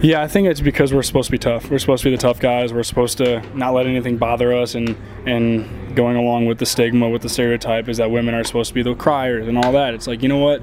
Yeah, 0.00 0.22
I 0.22 0.28
think 0.28 0.48
it's 0.48 0.60
because 0.60 0.92
we're 0.92 1.02
supposed 1.02 1.26
to 1.26 1.32
be 1.32 1.38
tough. 1.38 1.70
We're 1.70 1.78
supposed 1.78 2.02
to 2.02 2.10
be 2.10 2.16
the 2.16 2.22
tough 2.22 2.40
guys. 2.40 2.72
We're 2.72 2.82
supposed 2.82 3.18
to 3.18 3.40
not 3.56 3.74
let 3.74 3.86
anything 3.86 4.18
bother 4.18 4.52
us. 4.54 4.74
And, 4.74 4.96
and 5.26 5.96
going 5.96 6.16
along 6.16 6.46
with 6.46 6.58
the 6.58 6.66
stigma, 6.66 7.08
with 7.08 7.22
the 7.22 7.28
stereotype, 7.28 7.88
is 7.88 7.96
that 7.96 8.10
women 8.10 8.34
are 8.34 8.44
supposed 8.44 8.68
to 8.68 8.74
be 8.74 8.82
the 8.82 8.94
criers 8.94 9.48
and 9.48 9.58
all 9.58 9.72
that. 9.72 9.94
It's 9.94 10.06
like, 10.06 10.22
you 10.22 10.28
know 10.28 10.38
what? 10.38 10.62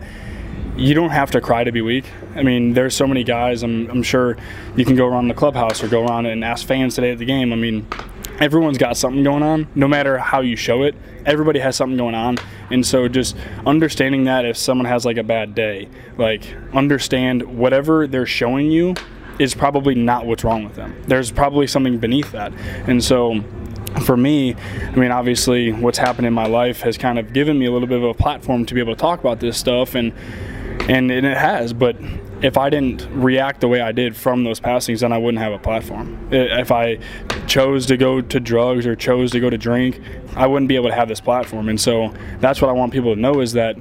You 0.75 0.93
don't 0.93 1.09
have 1.09 1.31
to 1.31 1.41
cry 1.41 1.63
to 1.63 1.71
be 1.71 1.81
weak. 1.81 2.05
I 2.35 2.43
mean, 2.43 2.73
there's 2.73 2.95
so 2.95 3.05
many 3.05 3.23
guys. 3.23 3.63
I'm, 3.63 3.89
I'm 3.89 4.03
sure 4.03 4.37
you 4.75 4.85
can 4.85 4.95
go 4.95 5.07
around 5.07 5.27
the 5.27 5.33
clubhouse 5.33 5.83
or 5.83 5.87
go 5.87 6.05
around 6.05 6.25
and 6.25 6.43
ask 6.43 6.65
fans 6.65 6.95
today 6.95 7.11
at 7.11 7.17
the 7.17 7.25
game. 7.25 7.51
I 7.51 7.57
mean, 7.57 7.85
everyone's 8.39 8.77
got 8.77 8.97
something 8.97 9.23
going 9.23 9.43
on, 9.43 9.67
no 9.75 9.87
matter 9.87 10.17
how 10.17 10.41
you 10.41 10.55
show 10.55 10.83
it. 10.83 10.95
Everybody 11.25 11.59
has 11.59 11.75
something 11.75 11.97
going 11.97 12.15
on. 12.15 12.37
And 12.71 12.85
so 12.85 13.07
just 13.07 13.35
understanding 13.65 14.25
that 14.25 14.45
if 14.45 14.57
someone 14.57 14.85
has 14.85 15.05
like 15.05 15.17
a 15.17 15.23
bad 15.23 15.55
day, 15.55 15.89
like 16.17 16.43
understand 16.73 17.43
whatever 17.57 18.07
they're 18.07 18.25
showing 18.25 18.71
you 18.71 18.95
is 19.39 19.55
probably 19.55 19.95
not 19.95 20.25
what's 20.25 20.43
wrong 20.43 20.63
with 20.63 20.75
them. 20.75 21.01
There's 21.07 21.31
probably 21.31 21.67
something 21.67 21.97
beneath 21.97 22.31
that. 22.31 22.53
And 22.87 23.03
so 23.03 23.41
for 24.05 24.17
me, 24.17 24.55
I 24.55 24.95
mean, 24.95 25.11
obviously, 25.11 25.71
what's 25.71 25.97
happened 25.97 26.27
in 26.27 26.33
my 26.33 26.45
life 26.45 26.81
has 26.81 26.97
kind 26.97 27.17
of 27.17 27.33
given 27.33 27.57
me 27.57 27.65
a 27.65 27.71
little 27.71 27.87
bit 27.87 27.97
of 27.97 28.03
a 28.03 28.13
platform 28.13 28.65
to 28.65 28.73
be 28.73 28.79
able 28.79 28.95
to 28.95 28.99
talk 28.99 29.19
about 29.19 29.39
this 29.39 29.57
stuff, 29.57 29.95
and 29.95 30.13
and, 30.89 31.11
and 31.11 31.25
it 31.25 31.37
has. 31.37 31.73
But 31.73 31.95
if 32.41 32.57
I 32.57 32.69
didn't 32.69 33.07
react 33.11 33.61
the 33.61 33.67
way 33.67 33.81
I 33.81 33.91
did 33.91 34.15
from 34.15 34.43
those 34.43 34.59
passings, 34.59 35.01
then 35.01 35.11
I 35.11 35.17
wouldn't 35.17 35.41
have 35.41 35.53
a 35.53 35.59
platform. 35.59 36.29
If 36.31 36.71
I 36.71 36.99
chose 37.47 37.85
to 37.87 37.97
go 37.97 38.21
to 38.21 38.39
drugs 38.39 38.85
or 38.85 38.95
chose 38.95 39.31
to 39.31 39.39
go 39.39 39.49
to 39.49 39.57
drink, 39.57 39.99
I 40.35 40.47
wouldn't 40.47 40.69
be 40.69 40.75
able 40.75 40.89
to 40.89 40.95
have 40.95 41.07
this 41.07 41.19
platform. 41.19 41.67
And 41.69 41.79
so 41.79 42.13
that's 42.39 42.61
what 42.61 42.69
I 42.69 42.73
want 42.73 42.93
people 42.93 43.13
to 43.13 43.19
know 43.19 43.41
is 43.41 43.53
that 43.53 43.77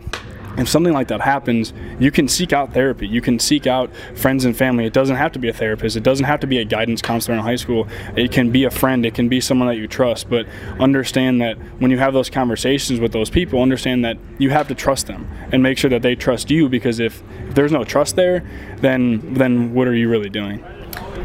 if 0.58 0.68
something 0.68 0.92
like 0.92 1.08
that 1.08 1.20
happens, 1.20 1.72
you 2.00 2.10
can 2.10 2.26
seek 2.26 2.52
out 2.52 2.72
therapy. 2.72 3.06
You 3.06 3.20
can 3.20 3.38
seek 3.38 3.66
out 3.66 3.90
friends 4.14 4.44
and 4.44 4.56
family. 4.56 4.84
It 4.84 4.92
doesn't 4.92 5.16
have 5.16 5.32
to 5.32 5.38
be 5.38 5.48
a 5.48 5.52
therapist. 5.52 5.96
It 5.96 6.02
doesn't 6.02 6.26
have 6.26 6.40
to 6.40 6.46
be 6.46 6.58
a 6.58 6.64
guidance 6.64 7.00
counselor 7.00 7.36
in 7.36 7.42
high 7.42 7.56
school. 7.56 7.86
It 8.16 8.32
can 8.32 8.50
be 8.50 8.64
a 8.64 8.70
friend. 8.70 9.06
It 9.06 9.14
can 9.14 9.28
be 9.28 9.40
someone 9.40 9.68
that 9.68 9.76
you 9.76 9.86
trust. 9.86 10.28
But 10.28 10.46
understand 10.80 11.40
that 11.40 11.56
when 11.78 11.90
you 11.90 11.98
have 11.98 12.12
those 12.12 12.28
conversations 12.28 12.98
with 12.98 13.12
those 13.12 13.30
people, 13.30 13.62
understand 13.62 14.04
that 14.04 14.18
you 14.38 14.50
have 14.50 14.68
to 14.68 14.74
trust 14.74 15.06
them 15.06 15.28
and 15.52 15.62
make 15.62 15.78
sure 15.78 15.90
that 15.90 16.02
they 16.02 16.16
trust 16.16 16.50
you 16.50 16.68
because 16.68 16.98
if, 16.98 17.22
if 17.48 17.54
there's 17.54 17.72
no 17.72 17.84
trust 17.84 18.16
there, 18.16 18.44
then 18.78 19.34
then 19.34 19.74
what 19.74 19.86
are 19.86 19.94
you 19.94 20.08
really 20.08 20.30
doing? 20.30 20.58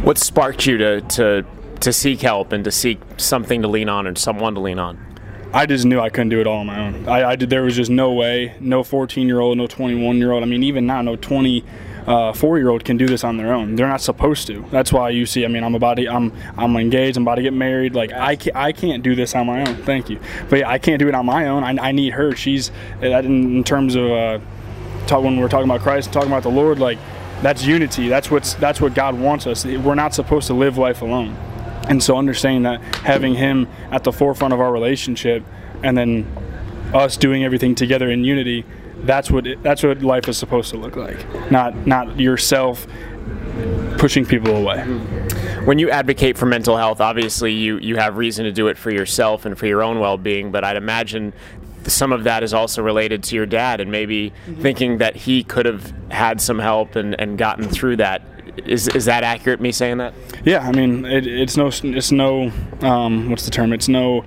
What 0.03 0.17
sparked 0.17 0.65
you 0.65 0.77
to, 0.77 1.01
to 1.01 1.45
to 1.81 1.91
seek 1.91 2.21
help 2.21 2.53
and 2.53 2.63
to 2.63 2.71
seek 2.71 2.99
something 3.17 3.61
to 3.61 3.67
lean 3.67 3.89
on 3.89 4.07
and 4.07 4.17
someone 4.17 4.53
to 4.55 4.61
lean 4.61 4.79
on? 4.79 5.12
I 5.53 5.67
just 5.67 5.85
knew 5.85 5.99
I 5.99 6.09
couldn't 6.09 6.29
do 6.29 6.41
it 6.41 6.47
all 6.47 6.59
on 6.59 6.67
my 6.67 6.79
own. 6.79 7.07
I, 7.07 7.31
I 7.31 7.35
did, 7.35 7.51
there 7.51 7.61
was 7.61 7.75
just 7.75 7.91
no 7.91 8.11
way. 8.11 8.55
No 8.59 8.83
14 8.83 9.27
year 9.27 9.39
old, 9.39 9.57
no 9.57 9.67
21 9.67 10.17
year 10.17 10.31
old. 10.31 10.41
I 10.41 10.47
mean, 10.47 10.63
even 10.63 10.87
now, 10.87 11.01
no 11.03 11.15
20 11.15 11.63
uh, 12.07 12.33
four 12.33 12.57
year 12.57 12.69
old 12.69 12.83
can 12.83 12.97
do 12.97 13.05
this 13.05 13.23
on 13.23 13.37
their 13.37 13.53
own. 13.53 13.75
They're 13.75 13.87
not 13.87 14.01
supposed 14.01 14.47
to. 14.47 14.65
That's 14.71 14.91
why 14.91 15.09
you 15.11 15.25
see. 15.25 15.45
I 15.45 15.47
mean, 15.47 15.63
I'm 15.63 15.75
about 15.75 15.95
to. 15.95 16.07
I'm 16.07 16.33
I'm 16.57 16.75
engaged. 16.75 17.17
I'm 17.17 17.23
about 17.23 17.35
to 17.35 17.41
get 17.41 17.53
married. 17.53 17.95
Like 17.95 18.11
I 18.11 18.35
can't, 18.35 18.55
I 18.55 18.71
can't 18.71 19.03
do 19.03 19.15
this 19.15 19.35
on 19.35 19.47
my 19.47 19.61
own. 19.61 19.75
Thank 19.83 20.09
you, 20.09 20.19
but 20.49 20.59
yeah, 20.59 20.69
I 20.69 20.79
can't 20.79 20.99
do 20.99 21.07
it 21.07 21.15
on 21.15 21.25
my 21.25 21.47
own. 21.47 21.63
I, 21.63 21.89
I 21.89 21.91
need 21.91 22.13
her. 22.13 22.35
She's 22.35 22.71
in, 23.01 23.57
in 23.57 23.63
terms 23.63 23.95
of 23.95 24.11
uh, 24.11 24.39
talk, 25.07 25.23
when 25.23 25.39
we're 25.39 25.47
talking 25.47 25.69
about 25.69 25.81
Christ, 25.81 26.11
talking 26.11 26.29
about 26.29 26.43
the 26.43 26.49
Lord. 26.49 26.79
Like 26.79 26.99
that's 27.41 27.63
unity. 27.65 28.09
That's 28.09 28.29
what's 28.29 28.53
that's 28.55 28.81
what 28.81 28.93
God 28.93 29.17
wants 29.17 29.47
us. 29.47 29.65
We're 29.65 29.95
not 29.95 30.13
supposed 30.13 30.47
to 30.47 30.53
live 30.53 30.77
life 30.77 31.01
alone. 31.01 31.37
And 31.89 32.01
so 32.01 32.17
understanding 32.17 32.63
that 32.63 32.81
having 32.97 33.35
him 33.35 33.67
at 33.91 34.03
the 34.03 34.11
forefront 34.11 34.53
of 34.53 34.61
our 34.61 34.71
relationship 34.71 35.43
and 35.83 35.97
then 35.97 36.25
us 36.93 37.17
doing 37.17 37.43
everything 37.43 37.75
together 37.75 38.09
in 38.09 38.23
unity, 38.23 38.65
that's 38.99 39.29
what 39.29 39.47
it, 39.47 39.61
that's 39.63 39.83
what 39.83 40.01
life 40.01 40.29
is 40.29 40.37
supposed 40.37 40.69
to 40.71 40.77
look 40.77 40.95
like. 40.95 41.51
Not 41.51 41.87
not 41.87 42.19
yourself 42.19 42.87
pushing 43.97 44.25
people 44.25 44.55
away. 44.55 44.81
When 45.65 45.79
you 45.79 45.89
advocate 45.89 46.37
for 46.37 46.45
mental 46.45 46.75
health, 46.75 46.99
obviously 46.99 47.53
you, 47.53 47.77
you 47.77 47.95
have 47.95 48.17
reason 48.17 48.43
to 48.45 48.51
do 48.51 48.67
it 48.67 48.77
for 48.77 48.91
yourself 48.91 49.45
and 49.45 49.57
for 49.57 49.65
your 49.65 49.81
own 49.81 49.99
well 49.99 50.17
being, 50.17 50.51
but 50.51 50.63
I'd 50.63 50.75
imagine 50.75 51.33
some 51.85 52.11
of 52.11 52.23
that 52.25 52.43
is 52.43 52.53
also 52.53 52.81
related 52.81 53.23
to 53.23 53.35
your 53.35 53.45
dad 53.45 53.79
and 53.79 53.91
maybe 53.91 54.31
mm-hmm. 54.31 54.61
thinking 54.61 54.97
that 54.97 55.15
he 55.15 55.43
could 55.43 55.65
have 55.65 55.93
had 56.09 56.41
some 56.41 56.59
help 56.59 56.95
and, 56.95 57.19
and 57.19 57.37
gotten 57.37 57.67
through 57.67 57.97
that. 57.97 58.21
Is, 58.57 58.87
is 58.89 59.05
that 59.05 59.23
accurate, 59.23 59.59
me 59.59 59.71
saying 59.71 59.97
that? 59.97 60.13
Yeah, 60.45 60.59
I 60.59 60.71
mean, 60.71 61.05
it, 61.05 61.25
it's 61.25 61.57
no, 61.57 61.67
it's 61.67 62.11
no, 62.11 62.51
um, 62.81 63.29
what's 63.29 63.45
the 63.45 63.51
term? 63.51 63.73
It's 63.73 63.87
no 63.87 64.25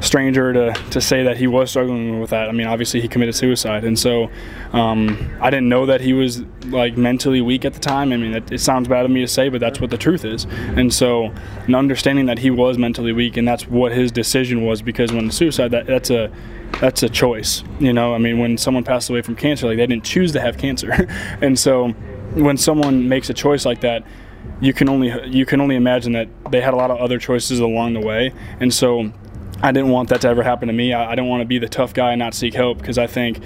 stranger 0.00 0.52
to, 0.52 0.72
to 0.90 1.00
say 1.00 1.22
that 1.22 1.36
he 1.36 1.46
was 1.46 1.70
struggling 1.70 2.20
with 2.20 2.30
that. 2.30 2.48
I 2.48 2.52
mean, 2.52 2.66
obviously 2.66 3.00
he 3.00 3.08
committed 3.08 3.34
suicide, 3.34 3.84
and 3.84 3.98
so 3.98 4.30
um, 4.72 5.30
I 5.40 5.50
didn't 5.50 5.68
know 5.68 5.86
that 5.86 6.00
he 6.00 6.12
was 6.12 6.42
like 6.66 6.96
mentally 6.96 7.40
weak 7.40 7.64
at 7.64 7.74
the 7.74 7.80
time. 7.80 8.12
I 8.12 8.16
mean, 8.16 8.34
it, 8.34 8.52
it, 8.52 8.60
sounds 8.60 8.88
bad 8.88 9.04
of 9.04 9.10
me 9.10 9.20
to 9.20 9.28
say, 9.28 9.48
but 9.48 9.60
that's 9.60 9.80
what 9.80 9.90
the 9.90 9.98
truth 9.98 10.24
is. 10.24 10.44
And 10.76 10.92
so, 10.92 11.32
an 11.66 11.74
understanding 11.74 12.26
that 12.26 12.38
he 12.38 12.50
was 12.50 12.78
mentally 12.78 13.12
weak, 13.12 13.36
and 13.36 13.46
that's 13.46 13.68
what 13.68 13.92
his 13.92 14.10
decision 14.10 14.64
was, 14.64 14.82
because 14.82 15.12
when 15.12 15.30
suicide, 15.30 15.70
that, 15.70 15.86
that's 15.86 16.10
a 16.10 16.30
that's 16.80 17.02
a 17.02 17.08
choice. 17.08 17.62
You 17.80 17.92
know, 17.92 18.14
I 18.14 18.18
mean, 18.18 18.38
when 18.38 18.58
someone 18.58 18.84
passed 18.84 19.08
away 19.10 19.22
from 19.22 19.36
cancer, 19.36 19.66
like 19.66 19.76
they 19.76 19.86
didn't 19.86 20.04
choose 20.04 20.32
to 20.32 20.40
have 20.40 20.58
cancer, 20.58 20.90
and 21.40 21.58
so 21.58 21.94
when 22.34 22.56
someone 22.56 23.08
makes 23.08 23.30
a 23.30 23.34
choice 23.34 23.64
like 23.64 23.80
that, 23.80 24.04
you 24.60 24.72
can 24.72 24.88
only 24.88 25.12
you 25.28 25.46
can 25.46 25.60
only 25.60 25.76
imagine 25.76 26.12
that 26.12 26.28
they 26.50 26.60
had 26.60 26.74
a 26.74 26.76
lot 26.76 26.90
of 26.90 26.98
other 26.98 27.18
choices 27.18 27.60
along 27.60 27.94
the 27.94 28.00
way, 28.00 28.32
and 28.60 28.72
so 28.72 29.12
I 29.62 29.72
didn't 29.72 29.90
want 29.90 30.08
that 30.10 30.20
to 30.22 30.28
ever 30.28 30.42
happen 30.42 30.68
to 30.68 30.74
me. 30.74 30.92
I, 30.92 31.12
I 31.12 31.14
didn't 31.14 31.28
want 31.28 31.42
to 31.42 31.46
be 31.46 31.58
the 31.58 31.68
tough 31.68 31.94
guy 31.94 32.12
and 32.12 32.18
not 32.18 32.34
seek 32.34 32.54
help 32.54 32.78
because 32.78 32.98
I 32.98 33.06
think 33.06 33.40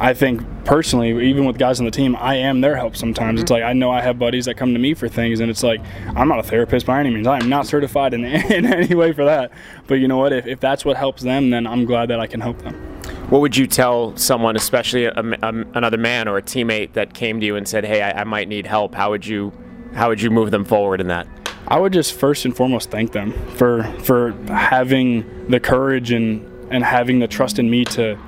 I 0.00 0.14
think 0.14 0.42
personally, 0.64 1.28
even 1.28 1.44
with 1.44 1.58
guys 1.58 1.78
on 1.78 1.84
the 1.84 1.90
team, 1.90 2.16
I 2.16 2.36
am 2.36 2.62
their 2.62 2.74
help 2.74 2.96
sometimes. 2.96 3.36
Mm-hmm. 3.36 3.42
It's 3.42 3.50
like 3.50 3.62
I 3.62 3.74
know 3.74 3.90
I 3.90 4.00
have 4.00 4.18
buddies 4.18 4.46
that 4.46 4.56
come 4.56 4.72
to 4.72 4.78
me 4.78 4.94
for 4.94 5.08
things, 5.08 5.40
and 5.40 5.50
it's 5.50 5.62
like 5.62 5.80
I'm 6.16 6.26
not 6.26 6.38
a 6.38 6.42
therapist 6.42 6.86
by 6.86 7.00
any 7.00 7.10
means. 7.10 7.26
I 7.26 7.38
am 7.38 7.50
not 7.50 7.66
certified 7.66 8.14
in, 8.14 8.24
in 8.24 8.64
any 8.66 8.94
way 8.94 9.12
for 9.12 9.26
that. 9.26 9.52
But 9.86 9.96
you 9.96 10.08
know 10.08 10.16
what? 10.16 10.32
If, 10.32 10.46
if 10.46 10.60
that's 10.60 10.84
what 10.84 10.96
helps 10.96 11.22
them, 11.22 11.50
then 11.50 11.66
I'm 11.66 11.84
glad 11.84 12.08
that 12.08 12.18
I 12.18 12.26
can 12.26 12.40
help 12.40 12.58
them. 12.62 12.89
What 13.30 13.42
would 13.42 13.56
you 13.56 13.68
tell 13.68 14.16
someone, 14.16 14.56
especially 14.56 15.04
a, 15.04 15.12
a, 15.12 15.48
another 15.74 15.96
man 15.96 16.26
or 16.26 16.36
a 16.36 16.42
teammate 16.42 16.94
that 16.94 17.14
came 17.14 17.38
to 17.38 17.46
you 17.46 17.54
and 17.54 17.66
said, 17.66 17.84
"Hey, 17.84 18.02
I, 18.02 18.22
I 18.22 18.24
might 18.24 18.48
need 18.48 18.66
help"? 18.66 18.92
How 18.92 19.10
would 19.10 19.24
you 19.24 19.52
how 19.94 20.08
would 20.08 20.20
you 20.20 20.30
move 20.30 20.50
them 20.50 20.64
forward 20.64 21.00
in 21.00 21.06
that? 21.06 21.28
I 21.68 21.78
would 21.78 21.92
just 21.92 22.12
first 22.12 22.44
and 22.44 22.56
foremost 22.56 22.90
thank 22.90 23.12
them 23.12 23.32
for 23.54 23.84
for 24.02 24.32
having 24.48 25.46
the 25.48 25.60
courage 25.60 26.10
and 26.10 26.44
and 26.72 26.82
having 26.82 27.20
the 27.20 27.28
trust 27.28 27.60
in 27.60 27.70
me 27.70 27.84
to 27.84 28.18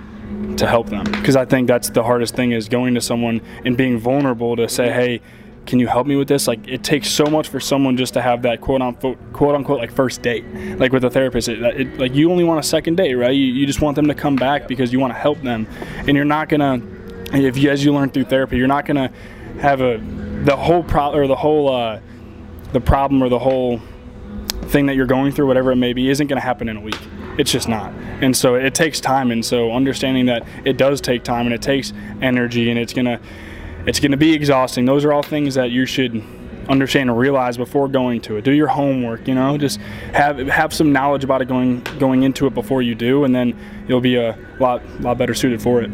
to 0.56 0.66
help 0.68 0.88
them 0.88 1.04
because 1.04 1.34
I 1.34 1.46
think 1.46 1.66
that's 1.66 1.90
the 1.90 2.04
hardest 2.04 2.36
thing 2.36 2.52
is 2.52 2.68
going 2.68 2.94
to 2.94 3.00
someone 3.00 3.40
and 3.64 3.76
being 3.76 3.98
vulnerable 3.98 4.54
to 4.54 4.68
say, 4.68 4.90
hey, 4.92 5.20
can 5.66 5.78
you 5.78 5.86
help 5.86 6.06
me 6.06 6.16
with 6.16 6.28
this? 6.28 6.48
Like 6.48 6.66
it 6.66 6.82
takes 6.82 7.08
so 7.08 7.24
much 7.26 7.48
for 7.48 7.60
someone 7.60 7.96
just 7.96 8.14
to 8.14 8.22
have 8.22 8.42
that 8.42 8.60
quote 8.60 8.82
unquote 8.82 9.18
quote 9.32 9.54
unquote 9.54 9.78
like 9.78 9.92
first 9.92 10.22
date, 10.22 10.44
like 10.78 10.92
with 10.92 11.04
a 11.04 11.10
therapist. 11.10 11.48
It, 11.48 11.62
it, 11.62 11.98
like 11.98 12.14
you 12.14 12.30
only 12.30 12.44
want 12.44 12.60
a 12.60 12.62
second 12.62 12.96
date, 12.96 13.14
right? 13.14 13.34
You, 13.34 13.46
you 13.46 13.66
just 13.66 13.80
want 13.80 13.96
them 13.96 14.06
to 14.08 14.14
come 14.14 14.36
back 14.36 14.68
because 14.68 14.92
you 14.92 15.00
want 15.00 15.12
to 15.12 15.18
help 15.18 15.40
them, 15.42 15.66
and 15.98 16.16
you're 16.16 16.24
not 16.24 16.48
gonna 16.48 16.82
if 17.32 17.56
you 17.56 17.70
as 17.70 17.84
you 17.84 17.92
learn 17.92 18.10
through 18.10 18.24
therapy, 18.24 18.56
you're 18.56 18.66
not 18.66 18.86
gonna 18.86 19.10
have 19.60 19.80
a 19.80 19.98
the 20.44 20.56
whole 20.56 20.82
pro 20.82 21.12
or 21.12 21.26
the 21.26 21.36
whole 21.36 21.72
uh, 21.72 22.00
the 22.72 22.80
problem 22.80 23.22
or 23.22 23.28
the 23.28 23.38
whole 23.38 23.80
thing 24.66 24.86
that 24.86 24.96
you're 24.96 25.06
going 25.06 25.32
through, 25.32 25.46
whatever 25.46 25.72
it 25.72 25.76
may 25.76 25.92
be, 25.92 26.08
isn't 26.08 26.26
to 26.38 26.44
happen 26.44 26.68
in 26.68 26.76
a 26.76 26.80
week. 26.80 26.98
It's 27.38 27.50
just 27.52 27.68
not. 27.68 27.92
And 28.20 28.36
so 28.36 28.54
it 28.54 28.74
takes 28.74 29.00
time. 29.00 29.30
And 29.30 29.44
so 29.44 29.72
understanding 29.72 30.26
that 30.26 30.46
it 30.64 30.76
does 30.76 31.00
take 31.00 31.24
time 31.24 31.46
and 31.46 31.54
it 31.54 31.62
takes 31.62 31.92
energy 32.20 32.70
and 32.70 32.78
it's 32.78 32.92
to 33.06 33.20
it's 33.86 34.00
going 34.00 34.12
to 34.12 34.16
be 34.16 34.32
exhausting. 34.32 34.84
Those 34.84 35.04
are 35.04 35.12
all 35.12 35.22
things 35.22 35.54
that 35.54 35.70
you 35.70 35.86
should 35.86 36.22
understand 36.68 37.10
and 37.10 37.18
realize 37.18 37.56
before 37.56 37.88
going 37.88 38.20
to 38.22 38.36
it. 38.36 38.44
Do 38.44 38.52
your 38.52 38.68
homework, 38.68 39.26
you 39.26 39.34
know, 39.34 39.58
just 39.58 39.80
have 40.12 40.38
have 40.38 40.72
some 40.72 40.92
knowledge 40.92 41.24
about 41.24 41.42
it 41.42 41.48
going 41.48 41.82
going 41.98 42.22
into 42.22 42.46
it 42.46 42.54
before 42.54 42.82
you 42.82 42.94
do, 42.94 43.24
and 43.24 43.34
then 43.34 43.58
you'll 43.88 44.00
be 44.00 44.16
a 44.16 44.38
lot 44.58 44.82
lot 45.00 45.18
better 45.18 45.34
suited 45.34 45.60
for 45.60 45.82
it. 45.82 45.90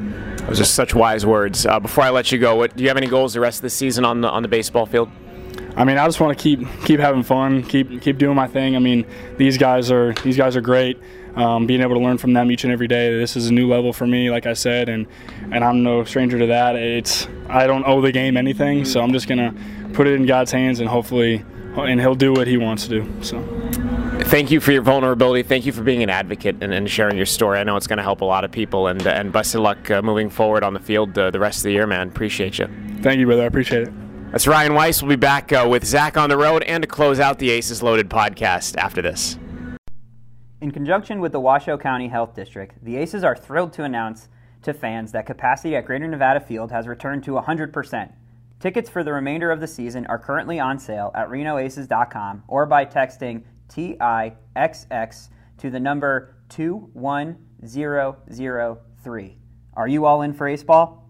Those 0.47 0.61
are 0.61 0.65
such 0.65 0.95
wise 0.95 1.27
words. 1.27 1.67
Uh, 1.67 1.81
before 1.81 2.05
I 2.05 2.11
let 2.11 2.33
you 2.33 2.39
go, 2.39 2.57
what 2.57 2.77
do 2.77 2.83
you 2.83 2.89
have 2.89 2.97
any 2.97 3.07
goals 3.07 3.35
the 3.35 3.41
rest 3.41 3.59
of 3.59 3.63
the 3.63 3.71
season 3.71 4.05
on 4.05 4.21
the 4.21 4.29
on 4.29 4.43
the 4.43 4.49
baseball 4.49 4.87
field? 4.87 5.11
I 5.77 5.85
mean, 5.85 5.97
I 5.97 6.07
just 6.07 6.21
want 6.21 6.37
to 6.37 6.43
keep 6.43 6.61
keep 6.85 7.01
having 7.01 7.23
fun, 7.23 7.63
keep 7.63 8.03
keep 8.03 8.19
doing 8.19 8.35
my 8.35 8.49
thing. 8.49 8.75
I 8.75 8.79
mean, 8.79 9.07
these 9.37 9.59
guys 9.59 9.91
are 9.91 10.13
these 10.25 10.37
guys 10.37 10.57
are 10.57 10.61
great. 10.61 10.99
Um, 11.39 11.67
being 11.67 11.83
able 11.83 11.95
to 11.95 12.01
learn 12.01 12.19
from 12.19 12.33
them 12.33 12.51
each 12.51 12.65
and 12.65 12.73
every 12.73 12.89
day. 12.89 13.17
This 13.17 13.37
is 13.37 13.47
a 13.47 13.53
new 13.53 13.69
level 13.69 13.93
for 13.93 14.09
me, 14.09 14.29
like 14.29 14.45
I 14.45 14.55
said, 14.55 14.89
and 14.89 15.07
and 15.53 15.63
I'm 15.63 15.85
no 15.85 16.03
stranger 16.03 16.37
to 16.37 16.47
that. 16.47 16.75
It's 16.75 17.29
I 17.49 17.69
don't 17.69 17.85
owe 17.87 18.01
the 18.01 18.11
game 18.11 18.37
anything, 18.37 18.85
so 18.85 19.01
I'm 19.01 19.13
just 19.13 19.29
gonna 19.29 19.55
put 19.93 20.09
it 20.09 20.15
in 20.15 20.27
God's 20.27 20.51
hands 20.51 20.81
and 20.81 20.89
hopefully, 20.89 21.45
and 21.77 22.01
He'll 22.01 22.17
do 22.17 22.33
what 22.33 22.49
He 22.49 22.57
wants 22.57 22.89
to 22.89 23.01
do. 23.01 23.23
So. 23.23 23.41
Thank 24.23 24.51
you 24.51 24.59
for 24.61 24.73
your 24.73 24.83
vulnerability. 24.83 25.45
Thank 25.45 25.65
you 25.65 25.71
for 25.73 25.83
being 25.83 26.03
an 26.03 26.11
advocate 26.11 26.57
and, 26.61 26.75
and 26.75 26.91
sharing 26.91 27.17
your 27.17 27.25
story. 27.25 27.61
I 27.61 27.63
know 27.63 27.77
it's 27.77 27.87
going 27.87 27.99
to 27.99 28.03
help 28.03 28.21
a 28.21 28.25
lot 28.25 28.45
of 28.45 28.51
people, 28.51 28.89
and 28.89 29.07
and 29.07 29.33
best 29.33 29.55
of 29.55 29.61
luck 29.61 29.91
uh, 29.93 30.03
moving 30.03 30.31
forward 30.31 30.65
on 30.65 30.75
the 30.75 30.81
field 30.81 31.17
uh, 31.17 31.31
the 31.31 31.39
rest 31.39 31.59
of 31.59 31.63
the 31.65 31.73
year, 31.73 31.87
man. 31.87 32.09
Appreciate 32.09 32.59
you. 32.59 32.69
Thank 33.01 33.21
you, 33.21 33.27
brother. 33.27 33.45
I 33.45 33.47
appreciate 33.47 33.87
it. 33.87 33.93
That's 34.33 34.47
Ryan 34.47 34.75
Weiss. 34.75 35.03
We'll 35.03 35.11
be 35.11 35.17
back 35.17 35.53
uh, 35.53 35.67
with 35.71 35.85
Zach 35.87 36.17
on 36.17 36.29
the 36.29 36.37
road 36.37 36.65
and 36.65 36.83
to 36.83 36.89
close 36.89 37.21
out 37.21 37.39
the 37.39 37.51
Aces 37.51 37.83
Loaded 37.83 38.11
podcast 38.11 38.77
after 38.77 39.01
this. 39.01 39.39
In 40.61 40.73
conjunction 40.73 41.21
with 41.21 41.31
the 41.31 41.39
Washoe 41.39 41.79
County 41.79 42.09
Health 42.09 42.35
District, 42.35 42.75
the 42.83 42.97
Aces 42.97 43.23
are 43.23 43.37
thrilled 43.37 43.73
to 43.75 43.85
announce 43.85 44.27
to 44.63 44.75
fans 44.75 45.13
that 45.13 45.25
capacity 45.25 45.77
at 45.77 45.85
Greater 45.85 46.09
Nevada 46.09 46.41
Field 46.41 46.73
has 46.73 46.89
returned 46.89 47.23
to 47.25 47.35
100%. 47.35 48.13
Tickets 48.59 48.91
for 48.91 49.05
the 49.05 49.13
remainder 49.13 49.53
of 49.53 49.61
the 49.61 49.69
season 49.69 50.05
are 50.07 50.19
currently 50.19 50.59
on 50.59 50.81
sale 50.81 51.13
at 51.15 51.29
renoaces.com 51.29 52.43
or 52.49 52.67
by 52.67 52.85
texting 52.85 53.45
TIXX 53.69 55.29
to 55.59 55.71
the 55.71 55.79
number 55.79 56.35
21003. 56.49 59.37
Are 59.75 59.87
you 59.87 60.07
all 60.07 60.23
in 60.23 60.35
for 60.35 60.49
Ace 60.49 60.65
Ball? 60.65 61.05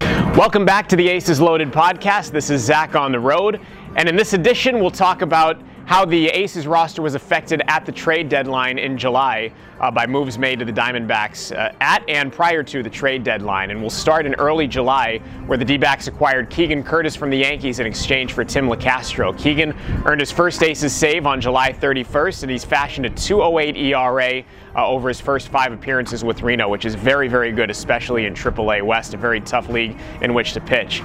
Welcome 0.00 0.64
back 0.64 0.88
to 0.90 0.94
the 0.94 1.08
Aces 1.08 1.40
Loaded 1.40 1.72
podcast. 1.72 2.30
This 2.30 2.50
is 2.50 2.62
Zach 2.62 2.94
on 2.94 3.10
the 3.10 3.18
road. 3.18 3.60
And 3.96 4.08
in 4.08 4.14
this 4.14 4.32
edition, 4.32 4.78
we'll 4.78 4.92
talk 4.92 5.22
about 5.22 5.60
how 5.88 6.04
the 6.04 6.26
Aces 6.26 6.66
roster 6.66 7.00
was 7.00 7.14
affected 7.14 7.62
at 7.66 7.86
the 7.86 7.92
trade 7.92 8.28
deadline 8.28 8.78
in 8.78 8.98
July 8.98 9.50
uh, 9.80 9.90
by 9.90 10.06
moves 10.06 10.38
made 10.38 10.58
to 10.58 10.66
the 10.66 10.72
Diamondbacks 10.72 11.50
uh, 11.56 11.72
at 11.80 12.06
and 12.10 12.30
prior 12.30 12.62
to 12.62 12.82
the 12.82 12.90
trade 12.90 13.24
deadline. 13.24 13.70
And 13.70 13.80
we'll 13.80 13.88
start 13.88 14.26
in 14.26 14.34
early 14.34 14.66
July, 14.66 15.16
where 15.46 15.56
the 15.56 15.64
D 15.64 15.78
backs 15.78 16.06
acquired 16.06 16.50
Keegan 16.50 16.82
Curtis 16.82 17.16
from 17.16 17.30
the 17.30 17.38
Yankees 17.38 17.78
in 17.78 17.86
exchange 17.86 18.34
for 18.34 18.44
Tim 18.44 18.68
Locastro. 18.68 19.36
Keegan 19.38 19.74
earned 20.04 20.20
his 20.20 20.30
first 20.30 20.62
Aces 20.62 20.94
save 20.94 21.24
on 21.24 21.40
July 21.40 21.72
31st, 21.72 22.42
and 22.42 22.52
he's 22.52 22.66
fashioned 22.66 23.06
a 23.06 23.10
208 23.10 23.74
ERA 23.78 24.44
uh, 24.74 24.86
over 24.86 25.08
his 25.08 25.20
first 25.20 25.48
five 25.48 25.72
appearances 25.72 26.24
with 26.24 26.42
Reno, 26.42 26.68
which 26.68 26.84
is 26.84 26.94
very, 26.94 27.28
very 27.28 27.52
good, 27.52 27.70
especially 27.70 28.26
in 28.26 28.34
AAA 28.34 28.82
West, 28.82 29.14
a 29.14 29.16
very 29.16 29.40
tough 29.40 29.68
league 29.68 29.96
in 30.22 30.34
which 30.34 30.52
to 30.52 30.60
pitch. 30.60 31.02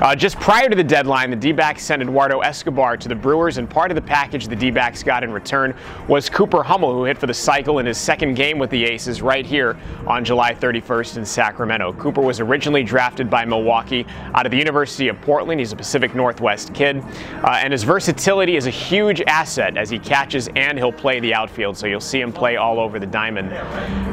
Uh, 0.00 0.14
just 0.14 0.38
prior 0.40 0.68
to 0.68 0.76
the 0.76 0.84
deadline, 0.84 1.30
the 1.30 1.36
D 1.36 1.52
backs 1.52 1.82
sent 1.82 2.02
Eduardo 2.02 2.40
Escobar 2.40 2.96
to 2.96 3.08
the 3.08 3.14
Brewers, 3.14 3.58
and 3.58 3.68
part 3.68 3.90
of 3.90 3.94
the 3.94 4.02
package 4.02 4.48
the 4.48 4.56
D 4.56 4.70
backs 4.70 5.02
got 5.02 5.24
in 5.24 5.32
return 5.32 5.74
was 6.08 6.28
Cooper 6.28 6.62
Hummel, 6.62 6.92
who 6.92 7.04
hit 7.04 7.18
for 7.18 7.26
the 7.26 7.34
cycle 7.34 7.78
in 7.78 7.86
his 7.86 7.98
second 7.98 8.34
game 8.34 8.58
with 8.58 8.70
the 8.70 8.84
Aces 8.84 9.22
right 9.22 9.46
here 9.46 9.76
on 10.06 10.24
July 10.24 10.54
31st 10.54 11.18
in 11.18 11.24
Sacramento. 11.24 11.92
Cooper 11.94 12.20
was 12.20 12.40
originally 12.40 12.82
drafted 12.82 13.30
by 13.30 13.44
Milwaukee 13.44 14.06
out 14.34 14.46
of 14.46 14.52
the 14.52 14.58
University 14.58 15.08
of 15.08 15.20
Portland. 15.22 15.60
He's 15.60 15.72
a 15.72 15.76
Pacific 15.76 16.14
Northwest 16.14 16.74
kid, 16.74 17.02
uh, 17.42 17.60
and 17.62 17.72
his 17.72 17.84
versatility 17.84 18.56
is 18.56 18.66
a 18.66 18.70
huge 18.70 19.22
asset 19.22 19.76
as 19.76 19.90
he 19.90 19.98
catches 19.98 20.48
and 20.56 20.78
he'll 20.78 20.92
play 20.92 21.20
the 21.20 21.34
outfield, 21.34 21.76
so 21.76 21.86
you'll 21.86 22.00
see 22.00 22.20
him 22.20 22.32
play 22.32 22.56
all 22.56 22.78
over 22.78 22.98
the 22.98 23.05
diamond. 23.06 23.50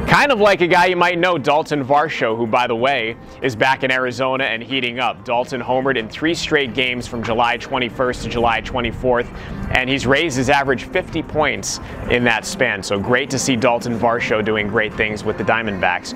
Kind 0.08 0.32
of 0.32 0.40
like 0.40 0.60
a 0.60 0.66
guy 0.66 0.86
you 0.86 0.96
might 0.96 1.18
know, 1.18 1.38
Dalton 1.38 1.84
Varsho, 1.84 2.36
who, 2.36 2.46
by 2.46 2.66
the 2.66 2.76
way, 2.76 3.16
is 3.42 3.56
back 3.56 3.82
in 3.84 3.90
Arizona 3.90 4.44
and 4.44 4.62
heating 4.62 5.00
up. 5.00 5.24
Dalton 5.24 5.60
homered 5.60 5.96
in 5.96 6.08
three 6.08 6.34
straight 6.34 6.74
games 6.74 7.06
from 7.06 7.22
July 7.22 7.58
21st 7.58 8.22
to 8.22 8.28
July 8.28 8.60
24th, 8.60 9.28
and 9.74 9.90
he's 9.90 10.06
raised 10.06 10.36
his 10.36 10.50
average 10.50 10.84
50 10.84 11.22
points 11.22 11.80
in 12.10 12.24
that 12.24 12.44
span. 12.44 12.82
So 12.82 12.98
great 12.98 13.30
to 13.30 13.38
see 13.38 13.56
Dalton 13.56 13.98
Varsho 13.98 14.44
doing 14.44 14.68
great 14.68 14.94
things 14.94 15.24
with 15.24 15.38
the 15.38 15.44
Diamondbacks. 15.44 16.14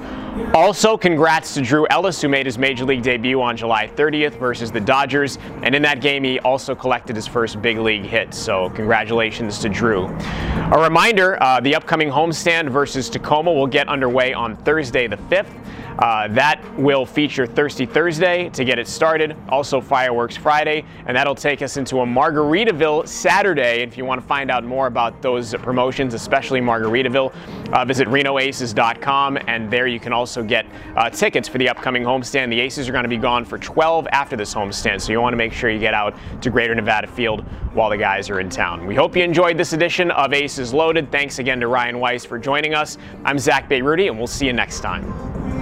Also, 0.54 0.96
congrats 0.96 1.54
to 1.54 1.62
Drew 1.62 1.86
Ellis, 1.90 2.22
who 2.22 2.28
made 2.28 2.46
his 2.46 2.58
major 2.58 2.84
league 2.84 3.02
debut 3.02 3.40
on 3.42 3.56
July 3.56 3.88
30th 3.88 4.38
versus 4.38 4.70
the 4.70 4.80
Dodgers. 4.80 5.38
And 5.62 5.74
in 5.74 5.82
that 5.82 6.00
game, 6.00 6.24
he 6.24 6.38
also 6.40 6.74
collected 6.74 7.16
his 7.16 7.26
first 7.26 7.60
big 7.60 7.78
league 7.78 8.04
hit. 8.04 8.32
So, 8.32 8.70
congratulations 8.70 9.58
to 9.58 9.68
Drew. 9.68 10.06
A 10.06 10.78
reminder 10.80 11.42
uh, 11.42 11.60
the 11.60 11.74
upcoming 11.74 12.08
homestand 12.08 12.67
versus 12.70 13.08
Tacoma 13.08 13.52
will 13.52 13.66
get 13.66 13.88
underway 13.88 14.32
on 14.32 14.56
Thursday, 14.56 15.06
the 15.06 15.16
5th. 15.16 15.87
Uh, 15.98 16.28
that 16.28 16.62
will 16.78 17.04
feature 17.04 17.46
Thirsty 17.46 17.84
Thursday 17.84 18.48
to 18.50 18.64
get 18.64 18.78
it 18.78 18.86
started, 18.86 19.36
also 19.48 19.80
Fireworks 19.80 20.36
Friday, 20.36 20.84
and 21.06 21.16
that'll 21.16 21.34
take 21.34 21.60
us 21.60 21.76
into 21.76 22.00
a 22.00 22.06
Margaritaville 22.06 23.08
Saturday. 23.08 23.82
If 23.82 23.98
you 23.98 24.04
want 24.04 24.20
to 24.20 24.26
find 24.26 24.50
out 24.50 24.64
more 24.64 24.86
about 24.86 25.20
those 25.22 25.54
promotions, 25.56 26.14
especially 26.14 26.60
Margaritaville, 26.60 27.34
uh, 27.72 27.84
visit 27.84 28.06
RenoAces.com, 28.08 29.38
and 29.48 29.70
there 29.70 29.88
you 29.88 29.98
can 29.98 30.12
also 30.12 30.42
get 30.42 30.66
uh, 30.96 31.10
tickets 31.10 31.48
for 31.48 31.58
the 31.58 31.68
upcoming 31.68 32.04
homestand. 32.04 32.50
The 32.50 32.60
Aces 32.60 32.88
are 32.88 32.92
going 32.92 33.02
to 33.02 33.08
be 33.08 33.16
gone 33.16 33.44
for 33.44 33.58
12 33.58 34.06
after 34.12 34.36
this 34.36 34.54
homestand, 34.54 35.00
so 35.00 35.10
you 35.10 35.20
want 35.20 35.32
to 35.32 35.38
make 35.38 35.52
sure 35.52 35.68
you 35.68 35.80
get 35.80 35.94
out 35.94 36.14
to 36.42 36.50
Greater 36.50 36.74
Nevada 36.74 37.08
Field 37.08 37.40
while 37.74 37.90
the 37.90 37.96
guys 37.96 38.30
are 38.30 38.38
in 38.38 38.48
town. 38.48 38.86
We 38.86 38.94
hope 38.94 39.16
you 39.16 39.24
enjoyed 39.24 39.56
this 39.56 39.72
edition 39.72 40.12
of 40.12 40.32
Aces 40.32 40.72
Loaded. 40.72 41.10
Thanks 41.10 41.40
again 41.40 41.58
to 41.60 41.66
Ryan 41.66 41.98
Weiss 41.98 42.24
for 42.24 42.38
joining 42.38 42.74
us. 42.74 42.98
I'm 43.24 43.38
Zach 43.38 43.68
Bayrouty, 43.68 44.08
and 44.08 44.16
we'll 44.16 44.26
see 44.28 44.46
you 44.46 44.52
next 44.52 44.80
time. 44.80 45.58